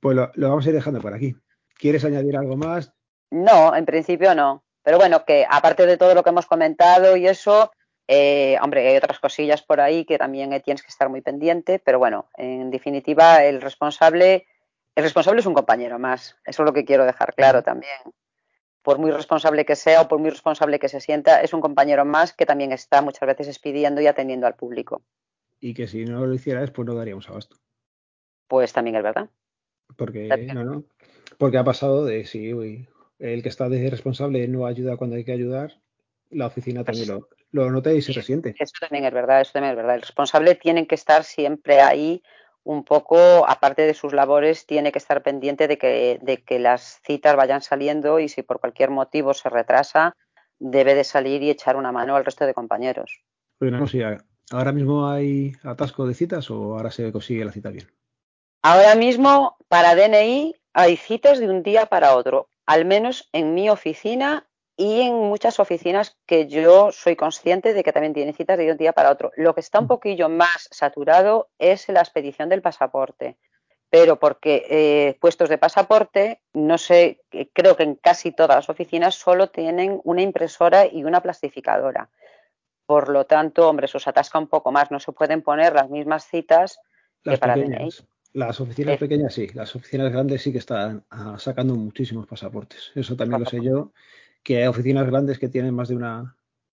Pues 0.00 0.16
lo, 0.16 0.32
lo 0.34 0.48
vamos 0.48 0.64
a 0.64 0.70
ir 0.70 0.74
dejando 0.74 1.00
por 1.00 1.12
aquí. 1.12 1.36
¿Quieres 1.78 2.04
añadir 2.06 2.36
algo 2.38 2.56
más? 2.56 2.92
No, 3.30 3.76
en 3.76 3.84
principio 3.84 4.34
no. 4.34 4.64
Pero 4.82 4.98
bueno, 4.98 5.24
que 5.24 5.46
aparte 5.48 5.86
de 5.86 5.96
todo 5.96 6.14
lo 6.14 6.22
que 6.22 6.30
hemos 6.30 6.46
comentado 6.46 7.16
y 7.16 7.26
eso, 7.26 7.70
eh, 8.08 8.56
hombre, 8.60 8.88
hay 8.88 8.96
otras 8.96 9.20
cosillas 9.20 9.62
por 9.62 9.80
ahí 9.80 10.04
que 10.04 10.18
también 10.18 10.50
tienes 10.62 10.82
que 10.82 10.88
estar 10.88 11.08
muy 11.08 11.20
pendiente, 11.20 11.78
pero 11.78 11.98
bueno, 11.98 12.28
en 12.36 12.70
definitiva, 12.70 13.44
el 13.44 13.60
responsable, 13.60 14.46
el 14.94 15.04
responsable 15.04 15.40
es 15.40 15.46
un 15.46 15.54
compañero 15.54 15.98
más. 15.98 16.36
Eso 16.44 16.62
es 16.62 16.66
lo 16.66 16.72
que 16.72 16.84
quiero 16.84 17.04
dejar 17.04 17.34
claro 17.34 17.62
también. 17.62 18.00
Por 18.82 18.98
muy 18.98 19.12
responsable 19.12 19.64
que 19.64 19.76
sea 19.76 20.02
o 20.02 20.08
por 20.08 20.18
muy 20.18 20.30
responsable 20.30 20.80
que 20.80 20.88
se 20.88 21.00
sienta, 21.00 21.40
es 21.40 21.54
un 21.54 21.60
compañero 21.60 22.04
más 22.04 22.32
que 22.32 22.46
también 22.46 22.72
está 22.72 23.00
muchas 23.00 23.26
veces 23.28 23.46
expidiendo 23.46 24.00
y 24.00 24.08
atendiendo 24.08 24.48
al 24.48 24.56
público. 24.56 25.02
Y 25.60 25.74
que 25.74 25.86
si 25.86 26.04
no 26.04 26.26
lo 26.26 26.34
hicieras, 26.34 26.72
pues 26.72 26.86
no 26.88 26.94
daríamos 26.94 27.28
abasto. 27.28 27.56
Pues 28.48 28.72
también 28.72 28.96
es 28.96 29.04
verdad. 29.04 29.30
Porque, 29.96 30.28
porque 31.38 31.58
ha 31.58 31.64
pasado 31.64 32.04
de 32.04 32.24
si 32.24 32.52
el 33.22 33.42
que 33.42 33.48
está 33.48 33.68
de 33.68 33.88
responsable 33.88 34.46
no 34.48 34.66
ayuda 34.66 34.96
cuando 34.96 35.16
hay 35.16 35.24
que 35.24 35.32
ayudar, 35.32 35.78
la 36.30 36.46
oficina 36.46 36.82
también 36.82 37.08
lo, 37.08 37.28
lo 37.52 37.70
nota 37.70 37.92
y 37.92 38.02
se 38.02 38.12
resiente. 38.12 38.54
Eso 38.58 38.72
también 38.80 39.04
es 39.04 39.12
verdad, 39.12 39.40
eso 39.40 39.52
también 39.52 39.72
es 39.72 39.76
verdad. 39.76 39.94
El 39.94 40.02
responsable 40.02 40.54
tiene 40.56 40.86
que 40.86 40.94
estar 40.94 41.22
siempre 41.24 41.80
ahí 41.80 42.22
un 42.64 42.84
poco, 42.84 43.48
aparte 43.48 43.82
de 43.82 43.94
sus 43.94 44.12
labores, 44.12 44.66
tiene 44.66 44.92
que 44.92 44.98
estar 44.98 45.22
pendiente 45.22 45.68
de 45.68 45.78
que, 45.78 46.18
de 46.22 46.42
que 46.42 46.58
las 46.58 47.00
citas 47.04 47.36
vayan 47.36 47.60
saliendo 47.60 48.18
y 48.18 48.28
si 48.28 48.42
por 48.42 48.60
cualquier 48.60 48.90
motivo 48.90 49.34
se 49.34 49.48
retrasa, 49.48 50.16
debe 50.58 50.94
de 50.94 51.04
salir 51.04 51.42
y 51.42 51.50
echar 51.50 51.76
una 51.76 51.92
mano 51.92 52.16
al 52.16 52.24
resto 52.24 52.46
de 52.46 52.54
compañeros. 52.54 53.22
Bueno, 53.58 53.86
si 53.86 54.00
¿ahora 54.50 54.72
mismo 54.72 55.08
hay 55.08 55.52
atasco 55.62 56.06
de 56.06 56.14
citas 56.14 56.50
o 56.50 56.76
ahora 56.76 56.90
se 56.90 57.10
consigue 57.12 57.44
la 57.44 57.52
cita 57.52 57.70
bien? 57.70 57.86
Ahora 58.62 58.94
mismo, 58.94 59.56
para 59.68 59.94
DNI, 59.96 60.54
hay 60.72 60.96
citas 60.96 61.40
de 61.40 61.48
un 61.48 61.62
día 61.64 61.86
para 61.86 62.14
otro. 62.14 62.48
Al 62.66 62.84
menos 62.84 63.28
en 63.32 63.54
mi 63.54 63.68
oficina 63.70 64.46
y 64.76 65.02
en 65.02 65.14
muchas 65.14 65.60
oficinas 65.60 66.16
que 66.26 66.46
yo 66.48 66.92
soy 66.92 67.16
consciente 67.16 67.74
de 67.74 67.84
que 67.84 67.92
también 67.92 68.14
tienen 68.14 68.34
citas 68.34 68.58
de 68.58 68.70
un 68.70 68.78
día 68.78 68.92
para 68.92 69.10
otro. 69.10 69.30
Lo 69.36 69.54
que 69.54 69.60
está 69.60 69.78
un 69.78 69.84
mm. 69.84 69.88
poquillo 69.88 70.28
más 70.28 70.68
saturado 70.70 71.50
es 71.58 71.88
la 71.88 72.00
expedición 72.00 72.48
del 72.48 72.62
pasaporte, 72.62 73.36
pero 73.90 74.18
porque 74.18 74.66
eh, 74.68 75.18
puestos 75.20 75.48
de 75.50 75.58
pasaporte, 75.58 76.40
no 76.54 76.78
sé, 76.78 77.20
creo 77.52 77.76
que 77.76 77.82
en 77.82 77.96
casi 77.96 78.32
todas 78.32 78.56
las 78.56 78.70
oficinas 78.70 79.14
solo 79.14 79.50
tienen 79.50 80.00
una 80.04 80.22
impresora 80.22 80.86
y 80.86 81.04
una 81.04 81.20
plastificadora. 81.20 82.08
Por 82.86 83.10
lo 83.10 83.26
tanto, 83.26 83.68
hombre, 83.68 83.86
eso 83.86 83.98
se 83.98 84.10
atasca 84.10 84.38
un 84.38 84.48
poco 84.48 84.72
más, 84.72 84.90
no 84.90 84.98
se 84.98 85.12
pueden 85.12 85.42
poner 85.42 85.74
las 85.74 85.90
mismas 85.90 86.26
citas 86.26 86.80
que 87.22 87.36
para 87.38 87.54
pequeñas. 87.54 88.04
Las 88.34 88.60
oficinas 88.60 88.98
pequeñas 88.98 89.34
sí, 89.34 89.48
las 89.48 89.76
oficinas 89.76 90.10
grandes 90.10 90.42
sí 90.42 90.52
que 90.52 90.58
están 90.58 91.04
ah, 91.10 91.36
sacando 91.38 91.74
muchísimos 91.74 92.26
pasaportes. 92.26 92.92
Eso 92.94 93.14
también 93.14 93.40
lo 93.40 93.46
sé 93.46 93.60
yo 93.62 93.92
que 94.42 94.58
hay 94.58 94.66
oficinas 94.66 95.06
grandes 95.06 95.38
que 95.38 95.48
tienen 95.48 95.74
más 95.74 95.88
de 95.88 95.96
una, 95.96 96.36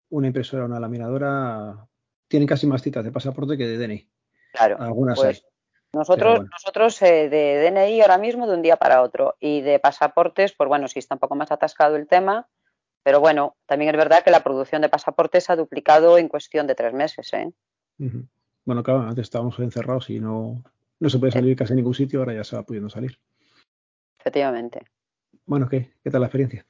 una 0.09 0.27
impresora 0.27 0.65
una 0.65 0.79
laminadora, 0.79 1.87
tienen 2.27 2.47
casi 2.47 2.67
más 2.67 2.81
citas 2.81 3.03
de 3.03 3.11
pasaporte 3.11 3.57
que 3.57 3.67
de 3.67 3.77
DNI. 3.77 4.09
Claro. 4.53 4.77
Algunas 4.79 5.17
pues 5.17 5.45
Nosotros, 5.93 6.41
nosotros 6.51 7.01
eh, 7.01 7.29
de 7.29 7.71
DNI 7.71 8.01
ahora 8.01 8.17
mismo 8.17 8.47
de 8.47 8.55
un 8.55 8.61
día 8.61 8.77
para 8.77 9.01
otro 9.01 9.35
y 9.39 9.61
de 9.61 9.79
pasaportes, 9.79 10.53
pues 10.53 10.67
bueno, 10.67 10.87
sí 10.87 10.99
está 10.99 11.15
un 11.15 11.19
poco 11.19 11.35
más 11.35 11.51
atascado 11.51 11.95
el 11.95 12.07
tema, 12.07 12.47
pero 13.03 13.19
bueno, 13.19 13.55
también 13.65 13.93
es 13.93 13.97
verdad 13.97 14.23
que 14.23 14.31
la 14.31 14.43
producción 14.43 14.81
de 14.81 14.89
pasaportes 14.89 15.49
ha 15.49 15.55
duplicado 15.55 16.17
en 16.17 16.27
cuestión 16.27 16.67
de 16.67 16.75
tres 16.75 16.93
meses. 16.93 17.33
¿eh? 17.33 17.51
Bueno, 18.63 18.83
claro, 18.83 19.01
antes 19.01 19.23
estábamos 19.23 19.59
encerrados 19.59 20.09
y 20.09 20.19
no, 20.19 20.63
no 20.99 21.09
se 21.09 21.19
puede 21.19 21.31
salir 21.31 21.55
casi 21.55 21.73
en 21.73 21.77
ningún 21.77 21.93
sitio, 21.93 22.19
ahora 22.19 22.33
ya 22.33 22.43
se 22.43 22.55
va 22.55 22.63
pudiendo 22.63 22.89
salir. 22.89 23.19
Efectivamente. 24.19 24.83
Bueno, 25.45 25.67
¿qué? 25.69 25.93
¿Qué 26.03 26.09
tal 26.09 26.21
la 26.21 26.27
experiencia? 26.27 26.65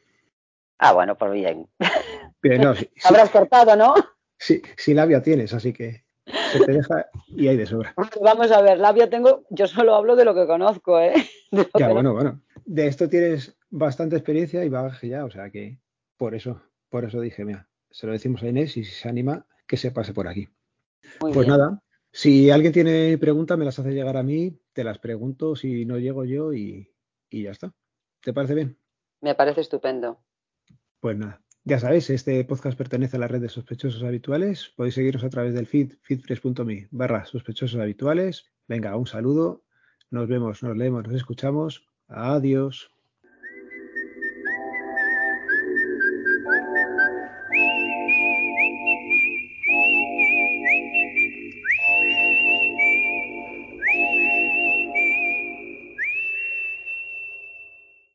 Ah, 0.78 0.94
bueno, 0.94 1.18
pues 1.18 1.32
bien. 1.32 1.70
bien 2.42 2.62
no, 2.62 2.74
Habrás 3.04 3.30
cortado, 3.30 3.76
¿no? 3.76 3.94
Sí, 4.38 4.62
sí, 4.78 4.94
labia 4.94 5.22
tienes, 5.22 5.54
así 5.54 5.72
que 5.72 6.04
se 6.52 6.66
te 6.66 6.72
deja 6.74 7.08
y 7.28 7.48
hay 7.48 7.58
de 7.58 7.66
sobra. 7.66 7.94
Vamos 8.22 8.52
a 8.52 8.62
ver, 8.62 8.80
labia 8.80 9.10
tengo, 9.10 9.46
yo 9.50 9.68
solo 9.68 9.96
hablo 9.96 10.16
de 10.16 10.26
lo 10.26 10.36
que 10.36 10.48
conozco, 10.48 11.00
¿eh? 11.00 11.14
Ya, 11.80 11.90
bueno, 11.90 12.14
bueno. 12.14 12.42
De 12.66 12.88
esto 12.88 13.08
tienes 13.08 13.56
bastante 13.70 14.18
experiencia 14.18 14.66
y 14.66 14.70
bagaje 14.70 15.08
ya, 15.08 15.24
o 15.24 15.32
sea 15.32 15.50
que 15.50 15.80
por 16.18 16.36
eso, 16.36 16.62
por 16.90 17.06
eso 17.06 17.22
dije, 17.22 17.46
mira, 17.46 17.70
se 17.92 18.08
lo 18.08 18.14
decimos 18.14 18.44
a 18.44 18.48
Inés 18.48 18.76
y 18.76 18.84
si 18.84 18.92
se 18.92 19.08
anima, 19.08 19.46
que 19.68 19.78
se 19.78 19.92
pase 19.92 20.14
por 20.14 20.28
aquí. 20.28 20.50
pues 21.20 21.48
nada, 21.48 21.82
si 22.15 22.49
alguien 22.49 22.71
tiene 22.71 23.17
preguntas, 23.17 23.58
me 23.58 23.65
las 23.65 23.78
hace 23.78 23.91
llegar 23.91 24.15
a 24.15 24.23
mí, 24.23 24.58
te 24.71 24.86
las 24.86 24.99
pregunto 24.99 25.54
si 25.58 25.84
no 25.84 25.99
llego 25.99 26.23
yo 26.23 26.54
y, 26.54 26.89
y 27.30 27.43
ya 27.43 27.51
está. 27.51 27.73
¿Te 28.21 28.32
parece 28.32 28.56
bien? 28.56 28.78
Me 29.19 29.36
parece 29.36 29.60
estupendo. 29.60 30.23
Pues 31.01 31.17
nada, 31.17 31.41
Ya 31.65 31.78
sabéis, 31.78 32.10
este 32.10 32.41
podcast 32.45 32.78
pertenece 32.78 33.17
a 33.17 33.19
la 33.19 33.28
red 33.28 33.41
de 33.41 33.49
sospechosos 33.49 34.01
habituales. 34.01 34.71
Podéis 34.78 34.95
seguirnos 34.95 35.25
a 35.25 35.30
través 35.30 35.54
del 35.54 35.67
feed 35.67 35.95
feedpress.me 36.04 36.88
barra 36.89 37.25
sospechosos 37.25 37.82
habituales. 37.82 38.45
Venga, 38.65 38.95
un 38.95 39.08
saludo. 39.08 39.65
Nos 40.10 40.30
vemos, 40.30 40.63
nos 40.63 40.78
leemos, 40.78 41.06
nos 41.06 41.15
escuchamos. 41.17 41.86
Adiós. 42.08 42.94